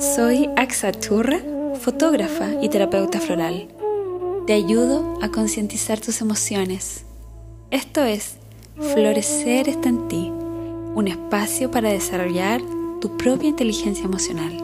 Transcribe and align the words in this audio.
Soy 0.00 0.48
Axa 0.56 0.92
Churra, 0.92 1.40
fotógrafa 1.78 2.54
y 2.62 2.70
terapeuta 2.70 3.20
floral. 3.20 3.68
Te 4.46 4.54
ayudo 4.54 5.18
a 5.20 5.28
concientizar 5.28 6.00
tus 6.00 6.22
emociones. 6.22 7.04
Esto 7.70 8.02
es 8.02 8.38
Florecer 8.76 9.68
está 9.68 9.90
en 9.90 10.08
ti, 10.08 10.30
un 10.30 11.06
espacio 11.06 11.70
para 11.70 11.90
desarrollar 11.90 12.62
tu 13.02 13.14
propia 13.18 13.50
inteligencia 13.50 14.06
emocional. 14.06 14.56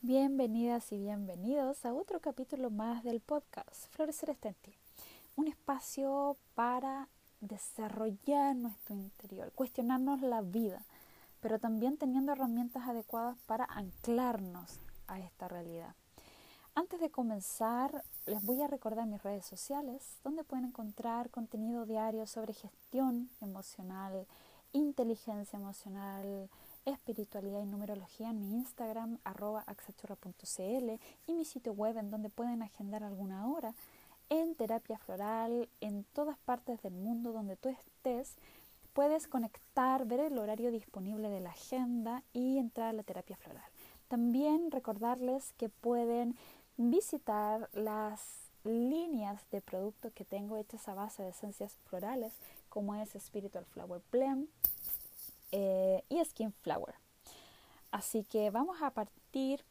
Bienvenidas 0.00 0.90
y 0.90 0.98
bienvenidos 0.98 1.84
a 1.84 1.94
otro 1.94 2.18
capítulo 2.18 2.70
más 2.70 3.04
del 3.04 3.20
podcast 3.20 3.86
Florecer 3.92 4.30
está 4.30 4.48
en 4.48 4.56
ti, 4.56 4.74
un 5.36 5.46
espacio 5.46 6.36
para 6.56 7.08
desarrollar 7.40 8.56
nuestro 8.56 8.94
interior, 8.94 9.52
cuestionarnos 9.52 10.20
la 10.22 10.40
vida, 10.40 10.84
pero 11.40 11.58
también 11.58 11.96
teniendo 11.96 12.32
herramientas 12.32 12.88
adecuadas 12.88 13.36
para 13.46 13.64
anclarnos 13.64 14.80
a 15.06 15.20
esta 15.20 15.48
realidad. 15.48 15.94
Antes 16.74 17.00
de 17.00 17.10
comenzar, 17.10 18.04
les 18.26 18.42
voy 18.44 18.62
a 18.62 18.68
recordar 18.68 19.06
mis 19.06 19.22
redes 19.22 19.44
sociales, 19.44 20.18
donde 20.22 20.44
pueden 20.44 20.66
encontrar 20.66 21.30
contenido 21.30 21.86
diario 21.86 22.26
sobre 22.26 22.54
gestión 22.54 23.30
emocional, 23.40 24.26
inteligencia 24.72 25.58
emocional, 25.58 26.48
espiritualidad 26.84 27.60
y 27.60 27.66
numerología 27.66 28.30
en 28.30 28.40
mi 28.40 28.54
Instagram, 28.54 29.18
arroba 29.24 29.64
y 31.26 31.34
mi 31.34 31.44
sitio 31.44 31.72
web 31.72 31.96
en 31.96 32.10
donde 32.10 32.30
pueden 32.30 32.62
agendar 32.62 33.02
alguna 33.02 33.46
hora 33.48 33.74
en 34.30 34.54
terapia 34.54 34.98
floral, 34.98 35.68
en 35.80 36.04
todas 36.12 36.38
partes 36.38 36.82
del 36.82 36.94
mundo 36.94 37.32
donde 37.32 37.56
tú 37.56 37.68
estés, 37.68 38.36
puedes 38.92 39.28
conectar, 39.28 40.06
ver 40.06 40.20
el 40.20 40.38
horario 40.38 40.70
disponible 40.70 41.28
de 41.28 41.40
la 41.40 41.50
agenda 41.50 42.22
y 42.32 42.58
entrar 42.58 42.88
a 42.88 42.92
la 42.92 43.02
terapia 43.02 43.36
floral. 43.36 43.70
También 44.08 44.70
recordarles 44.70 45.52
que 45.52 45.68
pueden 45.68 46.36
visitar 46.76 47.68
las 47.72 48.20
líneas 48.64 49.42
de 49.50 49.60
productos 49.60 50.12
que 50.12 50.24
tengo 50.24 50.56
hechas 50.56 50.88
a 50.88 50.94
base 50.94 51.22
de 51.22 51.30
esencias 51.30 51.76
florales, 51.84 52.32
como 52.68 52.94
es 52.94 53.10
Spiritual 53.18 53.64
Flower 53.66 54.02
Blend 54.10 54.48
eh, 55.52 56.02
y 56.08 56.24
Skin 56.24 56.52
Flower. 56.52 56.94
Así 57.90 58.24
que 58.24 58.50
vamos 58.50 58.82
a 58.82 58.90
partir 58.90 59.64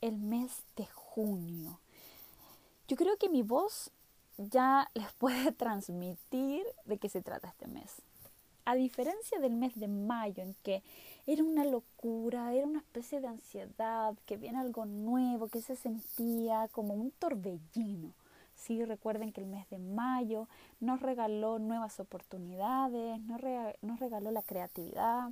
el 0.00 0.16
mes 0.16 0.62
de 0.76 0.86
junio. 0.86 1.78
Yo 2.88 2.96
creo 2.96 3.16
que 3.16 3.28
mi 3.28 3.42
voz 3.42 3.90
ya 4.38 4.90
les 4.94 5.12
puede 5.18 5.52
transmitir 5.52 6.64
de 6.84 6.98
qué 6.98 7.08
se 7.08 7.22
trata 7.22 7.48
este 7.48 7.66
mes. 7.66 8.02
A 8.64 8.74
diferencia 8.74 9.38
del 9.38 9.54
mes 9.54 9.78
de 9.78 9.86
mayo, 9.86 10.42
en 10.42 10.54
que 10.62 10.82
era 11.26 11.42
una 11.42 11.64
locura, 11.64 12.52
era 12.52 12.66
una 12.66 12.80
especie 12.80 13.20
de 13.20 13.28
ansiedad, 13.28 14.14
que 14.26 14.36
viene 14.36 14.58
algo 14.58 14.86
nuevo, 14.86 15.48
que 15.48 15.62
se 15.62 15.76
sentía 15.76 16.68
como 16.72 16.94
un 16.94 17.12
torbellino. 17.12 18.12
Sí, 18.56 18.84
recuerden 18.84 19.32
que 19.32 19.40
el 19.40 19.46
mes 19.46 19.68
de 19.70 19.78
mayo 19.78 20.48
nos 20.80 21.00
regaló 21.00 21.58
nuevas 21.58 22.00
oportunidades, 22.00 23.20
nos, 23.20 23.40
nos 23.82 24.00
regaló 24.00 24.30
la 24.30 24.42
creatividad 24.42 25.30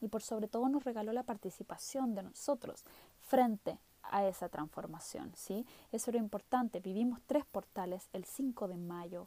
y 0.00 0.08
por 0.08 0.22
sobre 0.22 0.46
todo 0.46 0.68
nos 0.68 0.84
regaló 0.84 1.12
la 1.12 1.22
participación 1.22 2.14
de 2.14 2.22
nosotros 2.22 2.84
frente 3.22 3.78
a 4.10 4.26
esa 4.26 4.48
transformación, 4.48 5.32
¿sí? 5.34 5.66
Eso 5.92 6.10
era 6.10 6.18
importante. 6.18 6.80
Vivimos 6.80 7.20
tres 7.26 7.44
portales, 7.44 8.08
el 8.12 8.24
5 8.24 8.68
de 8.68 8.76
mayo, 8.76 9.26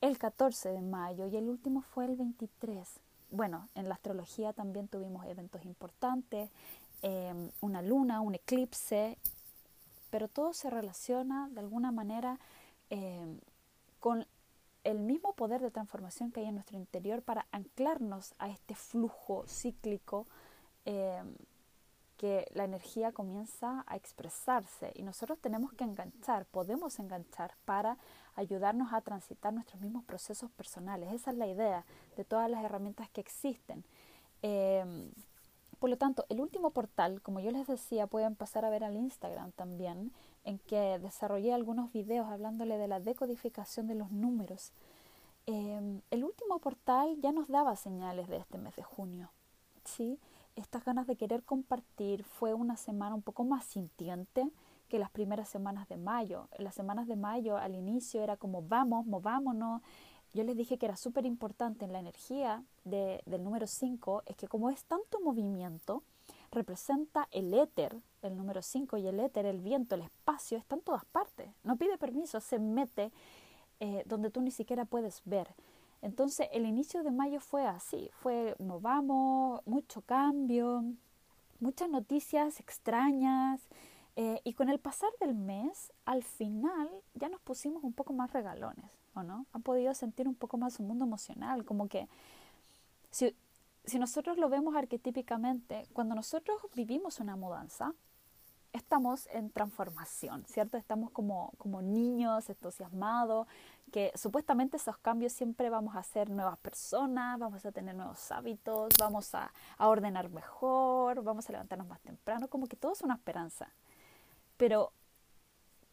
el 0.00 0.18
14 0.18 0.70
de 0.70 0.82
mayo 0.82 1.26
y 1.26 1.36
el 1.36 1.48
último 1.48 1.82
fue 1.82 2.06
el 2.06 2.16
23. 2.16 3.00
Bueno, 3.30 3.68
en 3.74 3.88
la 3.88 3.94
astrología 3.94 4.52
también 4.52 4.88
tuvimos 4.88 5.24
eventos 5.26 5.64
importantes, 5.64 6.50
em, 7.02 7.50
una 7.60 7.82
luna, 7.82 8.20
un 8.20 8.34
eclipse, 8.34 9.16
pero 10.10 10.28
todo 10.28 10.52
se 10.52 10.70
relaciona 10.70 11.48
de 11.50 11.60
alguna 11.60 11.92
manera 11.92 12.38
em, 12.90 13.38
con 14.00 14.26
el 14.84 14.98
mismo 14.98 15.32
poder 15.32 15.62
de 15.62 15.70
transformación 15.70 16.30
que 16.32 16.40
hay 16.40 16.46
en 16.46 16.54
nuestro 16.54 16.76
interior 16.76 17.22
para 17.22 17.46
anclarnos 17.52 18.34
a 18.38 18.50
este 18.50 18.74
flujo 18.74 19.44
cíclico 19.46 20.26
em, 20.84 21.34
que 22.22 22.46
la 22.54 22.62
energía 22.62 23.10
comienza 23.10 23.82
a 23.88 23.96
expresarse 23.96 24.92
y 24.94 25.02
nosotros 25.02 25.40
tenemos 25.40 25.72
que 25.72 25.82
enganchar, 25.82 26.46
podemos 26.46 27.00
enganchar 27.00 27.56
para 27.64 27.98
ayudarnos 28.36 28.92
a 28.92 29.00
transitar 29.00 29.52
nuestros 29.52 29.82
mismos 29.82 30.04
procesos 30.04 30.48
personales. 30.52 31.12
Esa 31.12 31.32
es 31.32 31.36
la 31.36 31.48
idea 31.48 31.84
de 32.16 32.24
todas 32.24 32.48
las 32.48 32.62
herramientas 32.62 33.10
que 33.10 33.20
existen. 33.20 33.82
Em, 34.40 35.10
por 35.80 35.90
lo 35.90 35.98
tanto, 35.98 36.24
el 36.28 36.40
último 36.40 36.70
portal, 36.70 37.20
como 37.22 37.40
yo 37.40 37.50
les 37.50 37.66
decía, 37.66 38.06
pueden 38.06 38.36
pasar 38.36 38.64
a 38.64 38.70
ver 38.70 38.84
al 38.84 38.94
Instagram 38.96 39.50
también, 39.50 40.12
en 40.44 40.60
que 40.60 41.00
desarrollé 41.00 41.52
algunos 41.52 41.92
videos 41.92 42.28
hablándole 42.28 42.78
de 42.78 42.86
la 42.86 43.00
decodificación 43.00 43.88
de 43.88 43.96
los 43.96 44.12
números. 44.12 44.70
Em, 45.46 46.02
el 46.12 46.22
último 46.22 46.60
portal 46.60 47.16
ya 47.20 47.32
nos 47.32 47.48
daba 47.48 47.74
señales 47.74 48.28
de 48.28 48.36
este 48.36 48.58
mes 48.58 48.76
de 48.76 48.84
junio. 48.84 49.32
¿sí? 49.84 50.18
Estas 50.56 50.84
ganas 50.84 51.06
de 51.06 51.16
querer 51.16 51.42
compartir 51.42 52.24
fue 52.24 52.54
una 52.54 52.76
semana 52.76 53.14
un 53.14 53.22
poco 53.22 53.44
más 53.44 53.64
sintiente 53.64 54.50
que 54.88 54.98
las 54.98 55.10
primeras 55.10 55.48
semanas 55.48 55.88
de 55.88 55.96
mayo. 55.96 56.48
En 56.52 56.64
las 56.64 56.74
semanas 56.74 57.08
de 57.08 57.16
mayo 57.16 57.56
al 57.56 57.74
inicio 57.74 58.22
era 58.22 58.36
como 58.36 58.62
vamos, 58.62 59.06
movámonos. 59.06 59.80
Yo 60.34 60.44
les 60.44 60.56
dije 60.56 60.78
que 60.78 60.86
era 60.86 60.96
súper 60.96 61.26
importante 61.26 61.84
en 61.84 61.92
la 61.92 61.98
energía 61.98 62.64
de, 62.84 63.22
del 63.26 63.44
número 63.44 63.66
5, 63.66 64.22
es 64.26 64.36
que 64.36 64.48
como 64.48 64.70
es 64.70 64.84
tanto 64.84 65.20
movimiento, 65.20 66.02
representa 66.50 67.28
el 67.30 67.52
éter, 67.54 68.00
el 68.22 68.36
número 68.36 68.62
5 68.62 68.96
y 68.98 69.06
el 69.06 69.20
éter, 69.20 69.46
el 69.46 69.60
viento, 69.60 69.94
el 69.94 70.02
espacio, 70.02 70.58
está 70.58 70.76
en 70.76 70.82
todas 70.82 71.04
partes. 71.06 71.50
No 71.64 71.76
pide 71.76 71.98
permiso, 71.98 72.40
se 72.40 72.58
mete 72.58 73.12
eh, 73.80 74.04
donde 74.06 74.30
tú 74.30 74.40
ni 74.40 74.50
siquiera 74.50 74.84
puedes 74.84 75.22
ver. 75.24 75.54
Entonces 76.02 76.48
el 76.52 76.66
inicio 76.66 77.04
de 77.04 77.12
mayo 77.12 77.40
fue 77.40 77.66
así, 77.66 78.10
fue 78.12 78.56
nos 78.58 78.82
vamos, 78.82 79.62
mucho 79.66 80.02
cambio, 80.02 80.84
muchas 81.60 81.88
noticias 81.88 82.58
extrañas 82.58 83.60
eh, 84.16 84.40
y 84.44 84.52
con 84.54 84.68
el 84.68 84.80
pasar 84.80 85.10
del 85.20 85.34
mes, 85.34 85.92
al 86.04 86.24
final 86.24 86.90
ya 87.14 87.28
nos 87.28 87.40
pusimos 87.40 87.84
un 87.84 87.92
poco 87.92 88.12
más 88.12 88.32
regalones, 88.32 88.90
¿o 89.14 89.22
no? 89.22 89.46
Han 89.52 89.62
podido 89.62 89.94
sentir 89.94 90.28
un 90.28 90.34
poco 90.34 90.58
más 90.58 90.74
su 90.74 90.82
mundo 90.82 91.04
emocional, 91.04 91.64
como 91.64 91.88
que 91.88 92.08
si, 93.10 93.36
si 93.84 94.00
nosotros 94.00 94.36
lo 94.38 94.48
vemos 94.48 94.74
arquetípicamente, 94.74 95.86
cuando 95.92 96.16
nosotros 96.16 96.58
vivimos 96.74 97.20
una 97.20 97.36
mudanza, 97.36 97.94
estamos 98.72 99.28
en 99.32 99.50
transformación, 99.50 100.44
¿cierto? 100.46 100.76
Estamos 100.76 101.10
como, 101.10 101.52
como 101.58 101.82
niños 101.82 102.48
entusiasmados, 102.48 103.46
que 103.90 104.12
supuestamente 104.14 104.76
esos 104.76 104.96
cambios 104.98 105.32
siempre 105.32 105.68
vamos 105.68 105.94
a 105.96 106.02
ser 106.02 106.30
nuevas 106.30 106.58
personas, 106.58 107.38
vamos 107.38 107.64
a 107.66 107.72
tener 107.72 107.94
nuevos 107.94 108.32
hábitos, 108.32 108.94
vamos 108.98 109.34
a, 109.34 109.52
a 109.76 109.88
ordenar 109.88 110.30
mejor, 110.30 111.22
vamos 111.22 111.48
a 111.48 111.52
levantarnos 111.52 111.86
más 111.86 112.00
temprano, 112.00 112.48
como 112.48 112.66
que 112.66 112.76
todo 112.76 112.92
es 112.92 113.02
una 113.02 113.14
esperanza. 113.14 113.68
Pero 114.56 114.92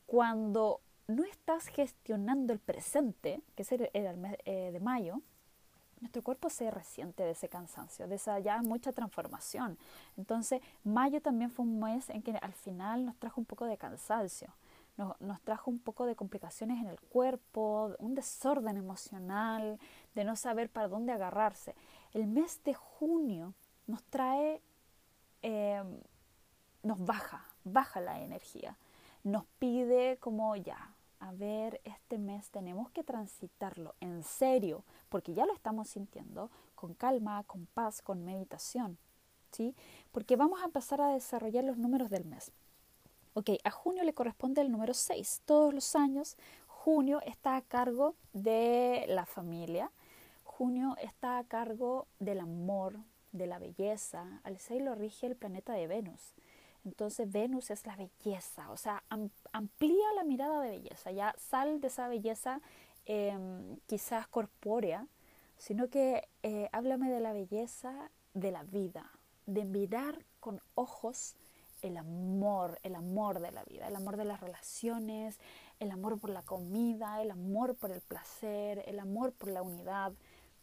cuando 0.06 0.82
no 1.08 1.24
estás 1.24 1.68
gestionando 1.68 2.54
el 2.54 2.60
presente, 2.60 3.42
que 3.56 3.90
era 3.94 4.12
el 4.12 4.18
mes 4.18 4.38
eh, 4.46 4.72
de 4.72 4.80
mayo, 4.80 5.22
nuestro 6.02 6.22
cuerpo 6.22 6.50
se 6.50 6.72
resiente 6.72 7.24
de 7.24 7.32
ese 7.32 7.50
cansancio, 7.50 8.08
de 8.08 8.16
esa 8.16 8.40
ya 8.40 8.62
mucha 8.62 8.92
transformación. 8.92 9.78
Entonces, 10.18 10.62
mayo 10.84 11.22
también 11.22 11.52
fue 11.52 11.66
un 11.66 11.80
mes 11.80 12.10
en 12.10 12.22
que 12.22 12.32
al 12.42 12.54
final 12.54 13.06
nos 13.06 13.16
trajo 13.18 13.42
un 13.42 13.46
poco 13.46 13.66
de 13.66 13.78
cansancio, 13.78 14.54
nos, 14.98 15.20
nos 15.22 15.42
trajo 15.42 15.72
un 15.72 15.80
poco 15.80 16.06
de 16.06 16.16
complicaciones 16.16 16.80
en 16.82 16.88
el 16.88 17.00
cuerpo, 17.00 17.96
un 18.00 18.16
desorden 18.16 18.78
emocional, 18.78 19.80
de 20.16 20.24
no 20.24 20.36
saber 20.36 20.70
para 20.70 20.88
dónde 20.88 21.12
agarrarse. 21.14 21.76
El 22.14 22.28
mes 22.28 22.62
de 22.64 22.74
junio 22.74 23.54
nos 23.88 24.04
trae, 24.04 24.62
eh, 25.42 25.84
nos 26.84 27.06
baja, 27.06 27.46
baja 27.64 28.00
la 28.00 28.22
energía, 28.22 28.78
nos 29.24 29.46
pide 29.58 30.18
como 30.18 30.56
ya, 30.56 30.94
a 31.20 31.32
ver, 31.32 31.82
este 31.84 32.18
mes 32.18 32.50
tenemos 32.50 32.90
que 32.92 33.04
transitarlo 33.04 33.96
en 34.00 34.24
serio, 34.24 34.84
porque 35.10 35.34
ya 35.34 35.46
lo 35.46 35.54
estamos 35.54 35.90
sintiendo, 35.90 36.50
con 36.76 36.94
calma, 36.94 37.44
con 37.44 37.66
paz, 37.68 38.02
con 38.02 38.24
meditación, 38.24 38.98
¿sí? 39.52 39.76
Porque 40.12 40.36
vamos 40.36 40.62
a 40.62 40.66
empezar 40.66 41.02
a 41.02 41.14
desarrollar 41.14 41.64
los 41.64 41.78
números 41.78 42.10
del 42.10 42.26
mes. 42.26 42.52
Ok, 43.34 43.52
a 43.64 43.72
junio 43.72 44.04
le 44.04 44.14
corresponde 44.14 44.62
el 44.62 44.72
número 44.72 44.94
6. 44.94 45.42
Todos 45.46 45.74
los 45.74 45.96
años, 45.96 46.38
junio 46.68 47.22
está 47.22 47.56
a 47.58 47.62
cargo 47.62 48.16
de 48.34 49.06
la 49.08 49.26
familia, 49.26 49.92
junio 50.44 50.96
está 51.02 51.38
a 51.38 51.44
cargo 51.44 52.08
del 52.20 52.40
amor, 52.40 53.00
de 53.32 53.48
la 53.48 53.60
belleza. 53.60 54.42
Al 54.44 54.58
6 54.58 54.82
lo 54.82 54.96
rige 54.96 55.28
el 55.28 55.36
planeta 55.36 55.74
de 55.74 55.88
Venus. 55.88 56.34
Entonces 56.90 57.32
Venus 57.32 57.70
es 57.70 57.86
la 57.86 57.96
belleza, 57.96 58.72
o 58.72 58.78
sea, 58.78 59.04
amplía 59.52 60.12
la 60.16 60.24
mirada 60.24 60.60
de 60.60 60.72
belleza, 60.72 61.12
ya 61.12 61.36
sal 61.38 61.82
de 61.82 61.88
esa 61.88 62.08
belleza 62.08 62.62
em, 63.06 63.78
quizás 63.86 64.28
corpórea, 64.28 65.06
sino 65.60 65.88
que 65.90 66.28
eh, 66.42 66.68
háblame 66.72 67.12
de 67.12 67.20
la 67.20 67.32
belleza 67.32 68.10
de 68.34 68.50
la 68.50 68.64
vida, 68.64 69.12
de 69.46 69.66
mirar 69.66 70.26
con 70.40 70.62
ojos 70.74 71.36
el 71.84 71.96
amor, 71.96 72.80
el 72.82 72.96
amor 72.96 73.40
de 73.40 73.52
la 73.52 73.64
vida, 73.66 73.88
el 73.88 73.96
amor 73.96 74.18
de 74.18 74.26
las 74.26 74.42
relaciones, 74.42 75.40
el 75.80 75.92
amor 75.92 76.20
por 76.20 76.32
la 76.32 76.42
comida, 76.42 77.22
el 77.22 77.30
amor 77.30 77.76
por 77.76 77.92
el 77.92 78.02
placer, 78.02 78.84
el 78.88 78.98
amor 78.98 79.32
por 79.32 79.50
la 79.50 79.62
unidad. 79.62 80.12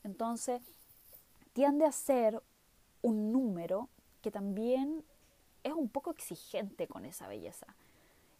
Entonces, 0.02 0.60
tiende 1.52 1.84
a 1.84 1.92
ser 1.92 2.42
un 3.00 3.30
número 3.30 3.88
que 4.22 4.32
también 4.32 5.04
es 5.66 5.72
un 5.72 5.88
poco 5.88 6.12
exigente 6.12 6.86
con 6.86 7.04
esa 7.04 7.26
belleza. 7.26 7.66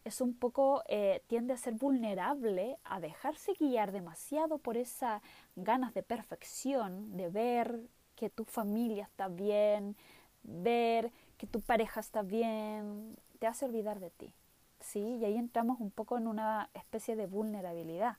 Es 0.04 0.20
un 0.20 0.34
poco, 0.34 0.84
eh, 0.86 1.22
tiende 1.26 1.52
a 1.52 1.56
ser 1.56 1.74
vulnerable 1.74 2.78
a 2.84 3.00
dejarse 3.00 3.54
guiar 3.54 3.90
demasiado 3.90 4.58
por 4.58 4.76
esas 4.76 5.20
ganas 5.56 5.92
de 5.92 6.04
perfección, 6.04 7.16
de 7.16 7.28
ver 7.28 7.80
que 8.14 8.30
tu 8.30 8.44
familia 8.44 9.04
está 9.04 9.26
bien, 9.26 9.96
ver 10.44 11.10
que 11.36 11.48
tu 11.48 11.60
pareja 11.60 11.98
está 11.98 12.22
bien, 12.22 13.16
te 13.40 13.48
hace 13.48 13.64
olvidar 13.64 13.98
de 13.98 14.10
ti. 14.10 14.32
¿sí? 14.78 15.00
Y 15.00 15.24
ahí 15.24 15.36
entramos 15.36 15.80
un 15.80 15.90
poco 15.90 16.16
en 16.18 16.28
una 16.28 16.70
especie 16.74 17.16
de 17.16 17.26
vulnerabilidad. 17.26 18.18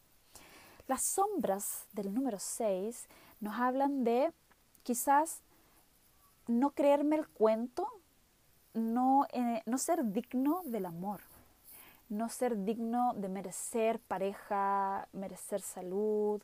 Las 0.87 1.01
sombras 1.01 1.85
del 1.93 2.13
número 2.13 2.39
6 2.39 3.07
nos 3.39 3.55
hablan 3.57 4.03
de 4.03 4.33
quizás 4.83 5.41
no 6.47 6.71
creerme 6.71 7.15
el 7.15 7.27
cuento, 7.27 7.87
no, 8.77 9.25
eh, 9.33 9.61
no 9.65 9.77
ser 9.77 10.05
digno 10.11 10.61
del 10.65 10.85
amor, 10.85 11.21
no 12.09 12.29
ser 12.29 12.63
digno 12.63 13.13
de 13.15 13.29
merecer 13.29 13.99
pareja, 13.99 15.07
merecer 15.11 15.61
salud, 15.61 16.41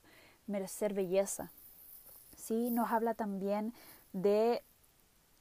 merecer 0.48 0.94
belleza. 0.94 1.52
¿sí? 2.36 2.70
Nos 2.72 2.92
habla 2.92 3.14
también 3.14 3.74
de 4.12 4.64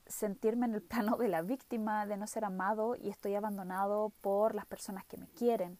sentirme 0.07 0.67
en 0.67 0.75
el 0.75 0.83
plano 0.83 1.17
de 1.17 1.29
la 1.29 1.43
víctima, 1.43 2.07
de 2.07 2.17
no 2.17 2.27
ser 2.27 2.45
amado 2.45 2.97
y 2.97 3.09
estoy 3.09 3.35
abandonado 3.35 4.13
por 4.21 4.55
las 4.55 4.67
personas 4.67 5.05
que 5.07 5.17
me 5.17 5.27
quieren. 5.29 5.79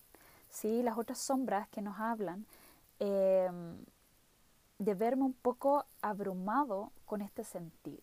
¿sí? 0.49 0.83
Las 0.83 0.99
otras 0.99 1.19
sombras 1.19 1.69
que 1.69 1.83
nos 1.83 1.99
hablan 1.99 2.47
em, 2.99 3.77
de 4.79 4.95
verme 4.95 5.25
un 5.25 5.35
poco 5.35 5.85
abrumado 6.01 6.91
con 7.05 7.23
este 7.23 7.45
sentir. 7.45 8.03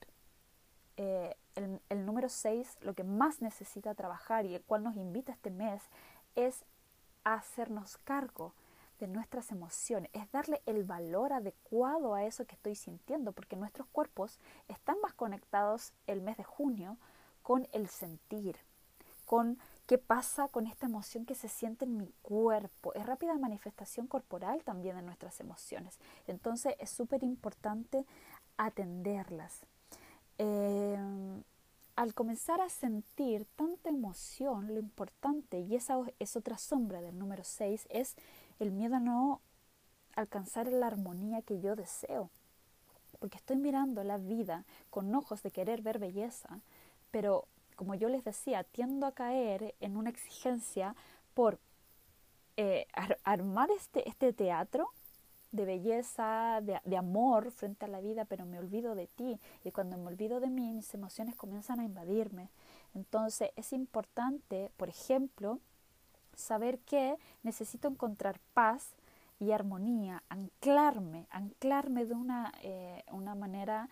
Eh, 1.01 1.33
el, 1.55 2.05
número 2.05 2.27
6, 2.27 2.79
lo 2.81 2.93
que 2.93 3.05
más 3.05 3.41
necesita 3.41 3.95
trabajar 3.95 4.45
y 4.45 4.55
el 4.55 4.61
cual 4.61 4.83
nos 4.83 4.97
invita 4.97 5.31
este 5.31 5.49
mes 5.49 5.81
es 6.35 6.65
hacernos 7.23 7.97
cargo 7.99 8.53
de 8.99 9.07
nuestras 9.07 9.49
emociones, 9.51 10.09
es 10.11 10.29
darle 10.33 10.61
el 10.65 10.83
valor 10.83 11.31
adecuado 11.31 12.15
a 12.15 12.25
eso 12.25 12.45
que 12.45 12.55
estoy 12.55 12.75
sintiendo, 12.75 13.31
porque 13.31 13.55
nuestros 13.55 13.87
cuerpos 13.87 14.39
están 14.67 14.99
más 15.01 15.13
conectados 15.13 15.93
el 16.05 16.21
mes 16.21 16.35
de 16.35 16.43
junio 16.43 16.97
con 17.43 17.69
el 17.71 17.87
sentir, 17.87 18.57
con 19.23 19.57
qué 19.87 19.97
pasa 19.97 20.49
con 20.49 20.67
esta 20.67 20.87
emoción 20.87 21.25
que 21.25 21.35
se 21.35 21.47
siente 21.47 21.85
en 21.85 21.95
mi 21.95 22.11
cuerpo. 22.21 22.93
Es 22.93 23.05
rápida 23.05 23.37
manifestación 23.37 24.05
corporal 24.07 24.65
también 24.65 24.97
de 24.97 25.01
nuestras 25.01 25.39
emociones. 25.39 25.97
Entonces 26.27 26.75
es 26.77 26.89
súper 26.89 27.23
importante 27.23 28.05
atenderlas. 28.57 29.65
Eh, 30.39 30.97
al 31.95 32.13
comenzar 32.13 32.61
a 32.61 32.69
sentir 32.69 33.45
tanta 33.57 33.89
emoción, 33.89 34.73
lo 34.73 34.79
importante, 34.79 35.59
y 35.59 35.75
esa 35.75 35.97
es 36.17 36.37
otra 36.37 36.57
sombra 36.57 37.01
del 37.01 37.19
número 37.19 37.43
6, 37.43 37.87
es 37.89 38.15
el 38.59 38.71
miedo 38.71 38.95
a 38.95 38.99
no 39.01 39.41
alcanzar 40.15 40.71
la 40.71 40.87
armonía 40.87 41.41
que 41.41 41.59
yo 41.59 41.75
deseo. 41.75 42.29
Porque 43.19 43.35
estoy 43.35 43.57
mirando 43.57 44.05
la 44.05 44.17
vida 44.17 44.63
con 44.89 45.13
ojos 45.13 45.43
de 45.43 45.51
querer 45.51 45.81
ver 45.81 45.99
belleza, 45.99 46.61
pero 47.11 47.49
como 47.75 47.95
yo 47.95 48.07
les 48.07 48.23
decía, 48.23 48.63
tiendo 48.63 49.05
a 49.05 49.11
caer 49.11 49.75
en 49.81 49.97
una 49.97 50.09
exigencia 50.09 50.95
por 51.33 51.59
eh, 52.55 52.87
armar 53.25 53.71
este, 53.71 54.07
este 54.07 54.31
teatro 54.31 54.89
de 55.51 55.65
belleza, 55.65 56.59
de, 56.61 56.79
de, 56.83 56.97
amor 56.97 57.51
frente 57.51 57.85
a 57.85 57.87
la 57.87 58.01
vida, 58.01 58.25
pero 58.25 58.45
me 58.45 58.59
olvido 58.59 58.95
de 58.95 59.07
ti. 59.07 59.39
Y 59.63 59.71
cuando 59.71 59.97
me 59.97 60.07
olvido 60.07 60.39
de 60.39 60.49
mí, 60.49 60.73
mis 60.73 60.93
emociones 60.93 61.35
comienzan 61.35 61.79
a 61.79 61.83
invadirme. 61.83 62.49
Entonces 62.93 63.51
es 63.55 63.73
importante, 63.73 64.71
por 64.77 64.89
ejemplo, 64.89 65.59
saber 66.35 66.79
que 66.79 67.17
necesito 67.43 67.87
encontrar 67.87 68.39
paz 68.53 68.95
y 69.39 69.51
armonía, 69.51 70.23
anclarme, 70.29 71.27
anclarme 71.29 72.05
de 72.05 72.13
una, 72.13 72.51
eh, 72.61 73.03
una 73.11 73.35
manera 73.35 73.89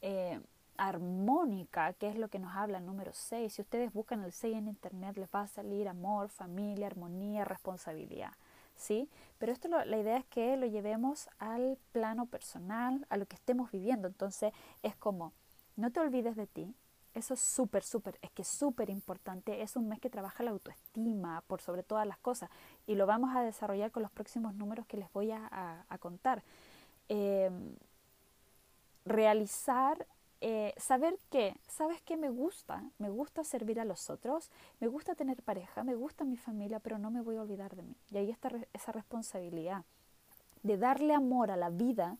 eh, 0.00 0.40
armónica, 0.76 1.92
que 1.94 2.08
es 2.08 2.16
lo 2.16 2.28
que 2.28 2.38
nos 2.38 2.54
habla 2.54 2.78
el 2.78 2.86
número 2.86 3.12
6. 3.12 3.52
Si 3.52 3.62
ustedes 3.62 3.92
buscan 3.92 4.22
el 4.24 4.32
6 4.32 4.56
en 4.56 4.68
internet, 4.68 5.16
les 5.16 5.28
va 5.28 5.42
a 5.42 5.46
salir 5.46 5.88
amor, 5.88 6.28
familia, 6.28 6.86
armonía, 6.86 7.44
responsabilidad. 7.44 8.32
¿Sí? 8.78 9.10
Pero 9.38 9.52
esto 9.52 9.68
la 9.68 9.98
idea 9.98 10.16
es 10.16 10.24
que 10.26 10.56
lo 10.56 10.64
llevemos 10.66 11.28
al 11.38 11.78
plano 11.92 12.26
personal, 12.26 13.04
a 13.10 13.16
lo 13.16 13.26
que 13.26 13.34
estemos 13.34 13.70
viviendo. 13.72 14.06
Entonces 14.06 14.52
es 14.82 14.94
como, 14.94 15.32
no 15.76 15.90
te 15.90 15.98
olvides 15.98 16.36
de 16.36 16.46
ti, 16.46 16.74
eso 17.18 17.34
es 17.34 17.40
súper, 17.40 17.82
súper, 17.82 18.16
es 18.22 18.30
que 18.30 18.42
es 18.42 18.48
súper 18.48 18.88
importante. 18.90 19.62
Es 19.62 19.74
un 19.74 19.88
mes 19.88 19.98
que 19.98 20.08
trabaja 20.08 20.44
la 20.44 20.52
autoestima 20.52 21.42
por 21.48 21.60
sobre 21.60 21.82
todas 21.82 22.06
las 22.06 22.18
cosas 22.18 22.48
y 22.86 22.94
lo 22.94 23.06
vamos 23.06 23.34
a 23.34 23.42
desarrollar 23.42 23.90
con 23.90 24.04
los 24.04 24.12
próximos 24.12 24.54
números 24.54 24.86
que 24.86 24.96
les 24.96 25.12
voy 25.12 25.32
a, 25.32 25.84
contar. 25.98 26.44
Em, 27.08 27.74
realizar, 29.04 30.06
eh, 30.40 30.74
saber 30.76 31.18
que, 31.30 31.56
¿sabes 31.66 32.00
qué 32.02 32.16
me 32.16 32.30
gusta? 32.30 32.84
Me 32.98 33.10
gusta 33.10 33.42
servir 33.42 33.80
a 33.80 33.84
los 33.84 34.08
otros, 34.10 34.50
me 34.80 34.86
gusta 34.86 35.14
tener 35.14 35.42
pareja, 35.42 35.82
me 35.82 35.94
gusta 35.94 36.24
mi 36.24 36.36
familia, 36.36 36.78
pero 36.78 36.98
no 36.98 37.10
me 37.10 37.20
voy 37.20 37.36
a 37.36 37.42
olvidar 37.42 37.74
de 37.74 37.82
mí. 37.82 37.96
Y 38.10 38.18
ahí 38.18 38.30
está 38.30 38.50
esa 38.72 38.92
responsabilidad 38.92 39.84
de 40.62 40.76
darle 40.76 41.14
amor 41.14 41.50
a 41.50 41.56
la 41.56 41.70
vida, 41.70 42.18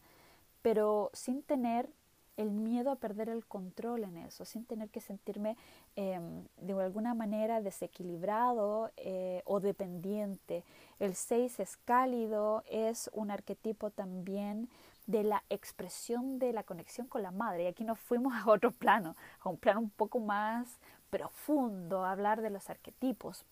pero 0.62 1.10
sin 1.12 1.42
tener 1.42 1.90
el 2.36 2.50
miedo 2.52 2.90
a 2.90 2.96
perder 2.96 3.28
el 3.28 3.44
control 3.44 4.04
en 4.04 4.16
eso, 4.16 4.44
sin 4.44 4.64
tener 4.64 4.88
que 4.90 5.00
sentirme 5.00 5.56
em, 5.96 6.44
de 6.56 6.72
alguna 6.80 7.12
manera 7.12 7.60
desequilibrado 7.60 8.90
eh, 8.96 9.42
o 9.44 9.58
dependiente. 9.58 10.64
El 11.00 11.14
6 11.16 11.58
es 11.58 11.76
cálido, 11.76 12.62
es 12.70 13.10
un 13.12 13.32
arquetipo 13.32 13.90
también 13.90 14.68
de 15.08 15.24
la 15.24 15.42
expresión 15.48 16.38
de 16.38 16.52
la 16.52 16.62
conexión 16.62 17.06
con 17.08 17.22
la 17.22 17.30
madre. 17.32 17.64
Y 17.64 17.66
aquí 17.66 17.82
nos 17.82 17.98
fuimos 17.98 18.34
a 18.34 18.48
otro 18.48 18.70
plano, 18.70 19.16
a 19.40 19.48
un 19.48 19.56
plano 19.56 19.80
un 19.80 19.90
poco 19.90 20.20
más 20.20 20.68
profundo, 21.10 22.04
a 22.04 22.12
hablar 22.12 22.42
de 22.42 22.50
los 22.50 22.68
arquetipos. 22.70 23.44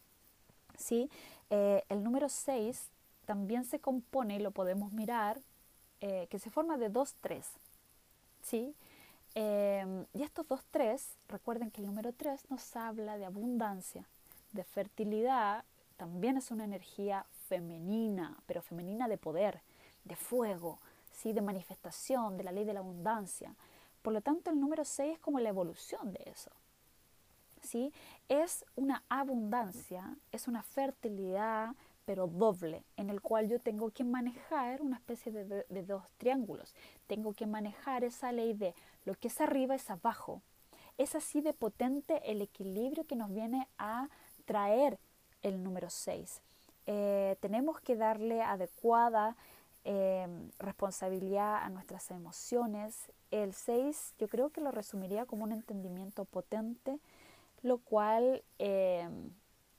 ¿sí? 0.77 1.11
Eh, 1.51 1.83
el 1.89 2.05
número 2.05 2.29
6 2.29 2.91
también 3.25 3.65
se 3.65 3.81
compone, 3.81 4.37
y 4.37 4.39
lo 4.39 4.51
podemos 4.51 4.93
mirar, 4.93 5.41
eh, 6.01 6.27
que 6.31 6.39
se 6.39 6.51
forma 6.51 6.77
de 6.77 6.91
dos 6.91 7.15
tres. 7.23 7.49
¿sí? 8.43 8.75
Em, 9.35 10.05
y 10.13 10.23
estos 10.23 10.47
dos 10.47 10.63
tres, 10.71 11.17
recuerden 11.29 11.71
que 11.71 11.81
el 11.81 11.87
número 11.87 12.13
tres 12.13 12.49
nos 12.51 12.77
habla 12.77 13.17
de 13.17 13.25
abundancia, 13.25 14.05
de 14.53 14.63
fertilidad, 14.63 15.65
también 15.97 16.37
es 16.37 16.51
una 16.51 16.65
energía 16.65 17.25
femenina, 17.49 18.37
pero 18.47 18.61
femenina 18.61 19.09
de 19.09 19.17
poder, 19.17 19.63
de 20.05 20.17
fuego, 20.17 20.79
¿sí? 21.17 21.33
de 21.33 21.41
manifestación, 21.41 22.37
de 22.37 22.45
la 22.45 22.53
ley 22.53 22.65
de 22.65 22.75
la 22.75 22.81
abundancia. 22.81 23.55
Por 24.03 24.13
lo 24.13 24.21
tanto, 24.21 24.51
el 24.51 24.61
número 24.61 24.85
6 24.85 25.15
es 25.15 25.19
como 25.19 25.41
la 25.41 25.49
evolución 25.49 26.13
de 26.13 26.23
eso. 26.27 26.51
¿sí? 27.63 27.93
Es 28.29 28.65
una 28.77 29.03
abundancia, 29.09 30.17
es 30.31 30.47
una 30.47 30.63
fertilidad, 30.63 31.75
pero 32.05 32.29
doble, 32.29 32.85
en 32.97 33.11
el 33.11 33.21
cual 33.21 33.49
yo 33.49 33.59
tengo 33.59 33.91
que 33.91 34.05
manejar 34.05 34.81
una 34.81 34.97
especie 34.97 35.33
de, 35.33 35.83
dos 35.83 36.05
triángulos. 36.19 36.75
Tengo 37.09 37.33
que 37.33 37.47
manejar 37.47 38.05
esa 38.05 38.31
ley 38.31 38.53
de 38.53 38.75
lo 39.05 39.15
que 39.15 39.29
es 39.29 39.41
arriba 39.41 39.75
es 39.75 39.91
abajo. 39.91 40.43
Es 40.99 41.15
así 41.15 41.41
de 41.41 41.53
potente 41.53 42.23
el 42.31 42.43
equilibrio 42.43 43.05
que 43.07 43.17
nos 43.17 43.33
viene 43.35 43.67
a 43.79 44.09
traer 44.45 44.99
el 45.43 45.65
número 45.65 45.91
6. 45.91 46.41
Eh, 46.87 47.37
tenemos 47.41 47.81
que 47.81 47.97
darle 47.97 48.41
adecuada 48.41 49.37
eh, 49.85 50.29
responsabilidad 50.77 51.63
a 51.63 51.71
nuestras 51.71 52.11
emociones. 52.11 53.11
El 53.31 53.55
6 53.55 54.15
yo 54.19 54.29
creo 54.29 54.51
que 54.51 54.61
lo 54.61 54.71
resumiría 54.71 55.25
como 55.25 55.45
un 55.45 55.53
entendimiento 55.53 56.27
potente, 56.27 57.01
lo 57.63 57.79
cual 57.79 58.45
eh, 58.59 59.09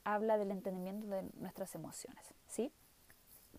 habla 0.02 0.38
del 0.38 0.50
entendimiento 0.50 1.06
de 1.06 1.22
nuestras 1.34 1.76
emociones, 1.76 2.24
¿sí? 2.48 2.72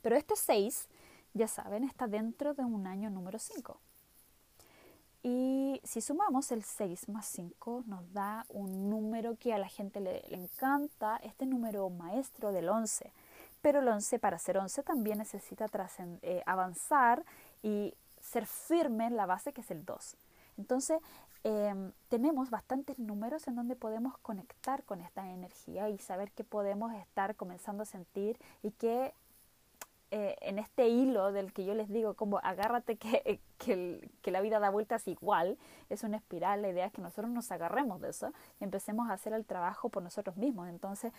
Pero 0.01 0.17
este 0.17 0.35
6, 0.35 0.89
ya 1.33 1.47
saben, 1.47 1.85
está 1.85 2.07
dentro 2.07 2.53
de 2.53 2.65
un 2.65 2.85
año 2.87 3.09
número 3.09 3.39
5. 3.39 3.79
Y 5.23 5.79
si 5.85 6.01
sumamos 6.01 6.51
el 6.51 6.63
6 6.65 7.07
más 7.07 7.25
5 7.27 7.83
nos 7.87 8.11
da 8.11 8.45
un 8.49 8.89
número 8.89 9.37
que 9.37 9.53
a 9.53 9.57
la 9.57 9.69
gente 9.69 10.01
le, 10.01 10.23
le 10.27 10.35
encanta, 10.35 11.21
este 11.23 11.45
número 11.45 11.89
maestro 11.89 12.51
del 12.51 12.67
11. 12.67 13.13
Pero 13.61 13.79
el 13.79 13.87
11 13.87 14.19
para 14.19 14.37
ser 14.39 14.57
11 14.57 14.83
también 14.83 15.17
necesita 15.17 15.65
eh, 16.21 16.43
avanzar 16.45 17.25
y 17.61 17.93
ser 18.21 18.45
firme 18.45 19.07
en 19.07 19.15
la 19.15 19.25
base 19.25 19.53
que 19.53 19.61
es 19.61 19.71
el 19.71 19.85
2. 19.85 20.17
Entonces, 20.57 20.99
em, 21.43 21.91
tenemos 22.09 22.49
bastantes 22.49 22.99
números 22.99 23.47
en 23.47 23.55
donde 23.55 23.75
podemos 23.75 24.17
conectar 24.19 24.83
con 24.83 25.01
esta 25.01 25.29
energía 25.31 25.89
y 25.89 25.97
saber 25.97 26.31
que 26.31 26.43
podemos 26.43 26.93
estar 26.93 27.35
comenzando 27.35 27.83
a 27.83 27.85
sentir 27.85 28.37
y 28.61 28.71
que 28.71 29.13
eh, 30.11 30.35
en 30.41 30.57
este 30.57 30.87
hilo 30.87 31.31
del 31.31 31.53
que 31.53 31.65
yo 31.65 31.75
les 31.75 31.87
digo, 31.87 32.15
como 32.15 32.39
agárrate 32.39 32.97
que, 32.97 33.39
que, 33.57 34.09
que, 34.21 34.31
la 34.31 34.41
vida 34.41 34.59
da 34.59 34.71
vueltas 34.71 35.07
igual, 35.07 35.57
es 35.89 36.03
una 36.03 36.17
espiral, 36.17 36.63
la 36.63 36.69
idea 36.69 36.87
es 36.87 36.91
que 36.91 37.01
nosotros 37.01 37.29
nos 37.31 37.51
agarremos 37.51 38.01
de 38.01 38.09
eso 38.09 38.33
y 38.59 38.63
empecemos 38.63 39.09
a 39.09 39.13
hacer 39.13 39.33
el 39.33 39.45
trabajo 39.45 39.89
por 39.89 40.01
nosotros 40.01 40.35
mismos. 40.35 40.67
Entonces, 40.67 41.13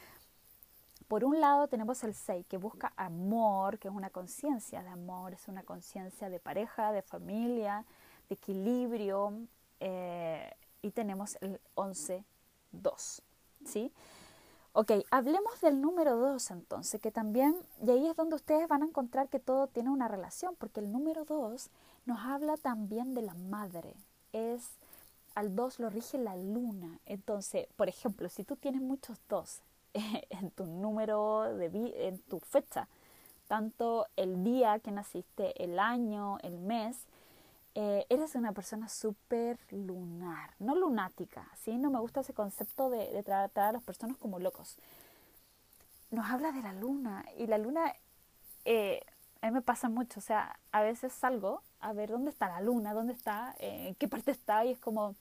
por 1.11 1.25
un 1.25 1.41
lado 1.41 1.67
tenemos 1.67 2.05
el 2.05 2.15
6 2.15 2.47
que 2.47 2.57
busca 2.57 2.93
amor, 2.95 3.81
que 3.81 3.89
es 3.89 3.95
una 3.95 4.11
conciencia 4.11 4.85
de 4.85 4.91
amor, 4.91 5.33
es 5.33 5.49
una 5.49 5.65
conciencia 5.65 6.31
de 6.31 6.39
pareja, 6.39 6.93
de 6.93 7.03
familia, 7.03 7.85
de 8.29 8.37
equilibrio, 8.37 9.33
eh, 9.81 10.55
y 10.83 10.93
tenemos 10.93 11.37
el 11.41 11.61
11, 11.75 12.25
2, 12.71 13.23
¿sí? 13.65 13.93
Ok, 14.73 14.93
hablemos 15.11 15.61
del 15.61 15.81
número 15.81 16.15
2 16.15 16.49
entonces, 16.53 17.01
que 17.01 17.11
también, 17.11 17.57
y 17.85 17.91
ahí 17.91 18.07
es 18.07 18.15
donde 18.15 18.37
ustedes 18.37 18.69
van 18.69 18.85
a 18.85 18.87
encontrar 18.87 19.29
que 19.29 19.41
todo 19.41 19.67
tiene 19.67 19.91
una 19.91 20.07
relación, 20.07 20.55
porque 20.55 20.79
el 20.79 20.93
número 20.93 21.25
2 21.25 21.71
nos 22.07 22.21
habla 22.21 22.57
también 22.57 23.15
de 23.15 23.23
la 23.23 23.35
madre. 23.35 23.97
Es, 24.33 24.79
al 25.35 25.57
2 25.57 25.81
lo 25.81 25.91
rige 25.91 26.19
la 26.19 26.37
luna. 26.37 27.01
Entonces, 27.05 27.67
por 27.75 27.89
ejemplo, 27.89 28.29
si 28.29 28.45
tú 28.45 28.55
tienes 28.55 28.81
muchos 28.81 29.19
2 29.29 29.61
en 30.31 30.51
tu 30.51 30.67
número 30.67 31.55
de 31.55 31.67
en 32.09 32.19
tu 32.21 32.41
fecha, 32.41 32.89
tanto 33.49 34.07
el 34.17 34.45
día 34.45 34.79
que 34.79 34.91
naciste, 34.91 35.63
el 35.63 35.79
año, 35.79 36.39
el 36.43 36.59
mes, 36.59 36.97
eh, 37.75 38.07
eres 38.09 38.35
una 38.35 38.53
persona 38.53 38.89
súper 38.89 39.59
lunar, 39.71 40.55
no 40.59 40.75
lunática, 40.75 41.49
¿sí? 41.57 41.79
No 41.79 41.91
me 41.91 42.01
gusta 42.01 42.21
ese 42.21 42.35
concepto 42.35 42.91
de, 42.91 43.23
tratar 43.23 43.69
a 43.69 43.73
las 43.73 43.83
personas 43.83 44.17
como 44.17 44.39
locos. 44.39 44.77
Nos 46.11 46.29
habla 46.29 46.51
de 46.53 46.63
la 46.63 46.73
luna 46.73 47.25
y 47.39 47.47
la 47.47 47.59
luna 47.59 47.95
eh, 48.65 49.01
a 49.41 49.47
mí 49.47 49.53
me 49.53 49.63
pasa 49.63 49.89
mucho, 49.89 50.21
o 50.21 50.23
sea, 50.23 50.59
a 50.73 50.83
veces 50.83 51.13
salgo 51.13 51.63
a 51.81 51.93
ver 51.93 52.11
dónde 52.11 52.31
está 52.31 52.49
la 52.49 52.61
luna, 52.61 52.93
dónde 52.93 53.13
está, 53.13 53.55
eh, 53.59 53.89
en 53.89 53.95
qué 53.95 54.09
parte 54.09 54.33
está 54.33 54.65
y 54.65 54.73
es 54.73 54.79
como, 54.79 55.15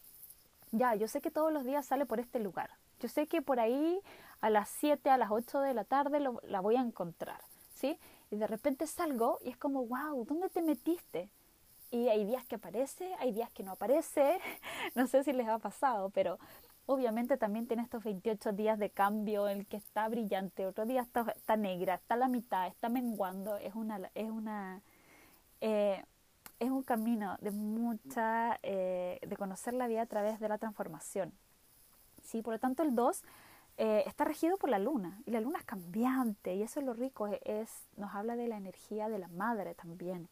ya, 0.72 0.96
yo 0.96 1.08
sé 1.08 1.22
que 1.22 1.32
todos 1.32 1.54
los 1.54 1.64
días 1.64 1.86
sale 1.86 2.06
por 2.06 2.20
este 2.20 2.40
lugar, 2.40 2.70
yo 3.00 3.08
sé 3.08 3.28
que 3.28 3.42
por 3.42 3.60
ahí 3.60 4.00
a 4.42 4.50
las 4.50 4.70
7, 4.70 5.10
a 5.10 5.18
las 5.18 5.32
8 5.32 5.62
de 5.62 5.74
la 5.74 5.84
tarde 5.84 6.20
la 6.44 6.60
voy 6.62 6.76
a 6.76 6.82
encontrar, 6.82 7.42
¿sí? 7.74 8.00
Y 8.32 8.38
de 8.38 8.48
repente 8.48 8.88
salgo 8.88 9.40
y 9.44 9.50
es 9.50 9.58
como, 9.58 9.86
wow, 9.86 10.26
¿dónde 10.26 10.50
te 10.50 10.62
metiste? 10.62 11.30
y 11.92 12.08
hay 12.10 12.26
días 12.26 12.46
que 12.46 12.56
aparece, 12.56 13.14
hay 13.20 13.32
días 13.32 13.52
que 13.52 13.64
no 13.64 13.72
aparece, 13.72 14.40
no 14.96 15.08
sé 15.08 15.24
si 15.24 15.34
les 15.34 15.48
ha 15.48 15.58
pasado, 15.60 16.10
pero 16.12 16.38
obviamente 16.86 17.38
también 17.38 17.68
tiene 17.68 17.84
estos 17.84 18.04
28 18.04 18.52
días 18.54 18.78
de 18.80 18.90
cambio, 18.90 19.48
el 19.48 19.66
que 19.68 19.78
está 19.78 20.08
brillante, 20.08 20.66
otro 20.66 20.86
día 20.86 21.02
está, 21.02 21.58
negra, 21.58 21.96
está 21.96 22.16
la 22.16 22.28
mitad, 22.28 22.68
está 22.68 22.90
menguando, 22.90 23.58
es 23.58 23.76
una, 23.76 24.00
es 24.14 24.30
una, 24.30 24.82
eh, 25.62 26.04
es 26.60 26.70
un 26.70 26.84
camino 26.84 27.38
de 27.42 27.52
mucha, 27.52 28.60
eh, 28.64 29.20
de 29.26 29.38
conocer 29.38 29.74
la 29.74 29.88
vida 29.88 30.04
a 30.04 30.08
través 30.08 30.40
de 30.40 30.50
la 30.50 30.58
transformación. 30.58 31.34
¿Sí? 32.30 32.42
Por 32.42 32.54
lo 32.54 32.60
tanto, 32.60 32.84
el 32.84 32.96
2 32.96 33.24
eh, 33.78 34.04
está 34.06 34.26
regido 34.26 34.58
por 34.58 34.70
la 34.70 34.80
luna 34.80 35.22
y 35.26 35.32
la 35.32 35.42
luna 35.42 35.60
es 35.60 35.66
cambiante 35.66 36.56
y 36.56 36.62
eso 36.64 36.80
es 36.80 36.86
lo 36.86 36.94
rico, 36.94 37.28
es, 37.28 37.88
nos 37.98 38.14
habla 38.14 38.36
de 38.36 38.48
la 38.48 38.58
energía 38.58 39.10
de 39.10 39.20
la 39.20 39.30
madre 39.30 39.74
también. 39.74 40.30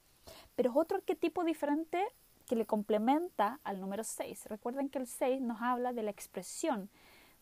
Pero 0.56 0.72
es 0.72 0.75
otro 0.75 0.98
arquetipo 0.98 1.44
diferente 1.44 2.04
que 2.46 2.56
le 2.56 2.66
complementa 2.66 3.60
al 3.63 3.80
número 3.80 4.04
6. 4.04 4.48
Recuerden 4.48 4.89
que 4.89 5.00
el 5.00 5.08
6 5.08 5.42
nos 5.42 5.62
habla 5.62 5.94
de 5.94 6.04
la 6.04 6.12
expresión 6.12 6.89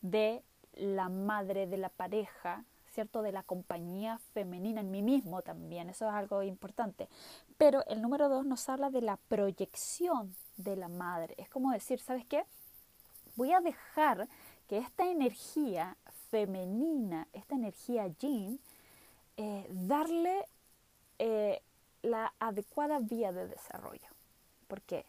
de 0.01 0.43
la 0.74 1.09
madre, 1.09 1.67
de 1.67 1.77
la 1.77 1.89
pareja, 1.89 2.63
¿cierto? 2.85 3.21
De 3.21 3.31
la 3.31 3.43
compañía 3.43 4.19
femenina 4.33 4.81
en 4.81 4.91
mí 4.91 5.01
mismo 5.01 5.41
también, 5.41 5.89
eso 5.89 6.07
es 6.07 6.13
algo 6.13 6.43
importante. 6.43 7.09
Pero 7.57 7.85
el 7.88 8.01
número 8.01 8.29
2 8.29 8.45
nos 8.45 8.69
habla 8.69 8.89
de 8.89 9.01
la 9.01 9.17
proyección 9.17 10.35
de 10.57 10.75
la 10.75 10.88
madre. 10.88 11.35
Es 11.38 11.50
como 11.50 11.71
decir, 11.71 12.00
¿sabes 12.00 12.25
qué? 12.25 12.45
Voy 13.35 13.51
a 13.51 13.59
dejar 13.59 14.29
que 14.67 14.77
esta 14.77 15.10
energía 15.10 15.98
femenina, 16.29 17.27
esta 17.34 17.55
energía 17.55 18.07
yin, 18.07 18.60
eh, 19.38 19.67
darle 19.69 20.45
eh, 21.19 21.62
la 22.01 22.34
adecuada 22.39 23.00
vía 23.00 23.31
de 23.31 23.48
desarrollo. 23.48 24.07
Porque 24.67 25.05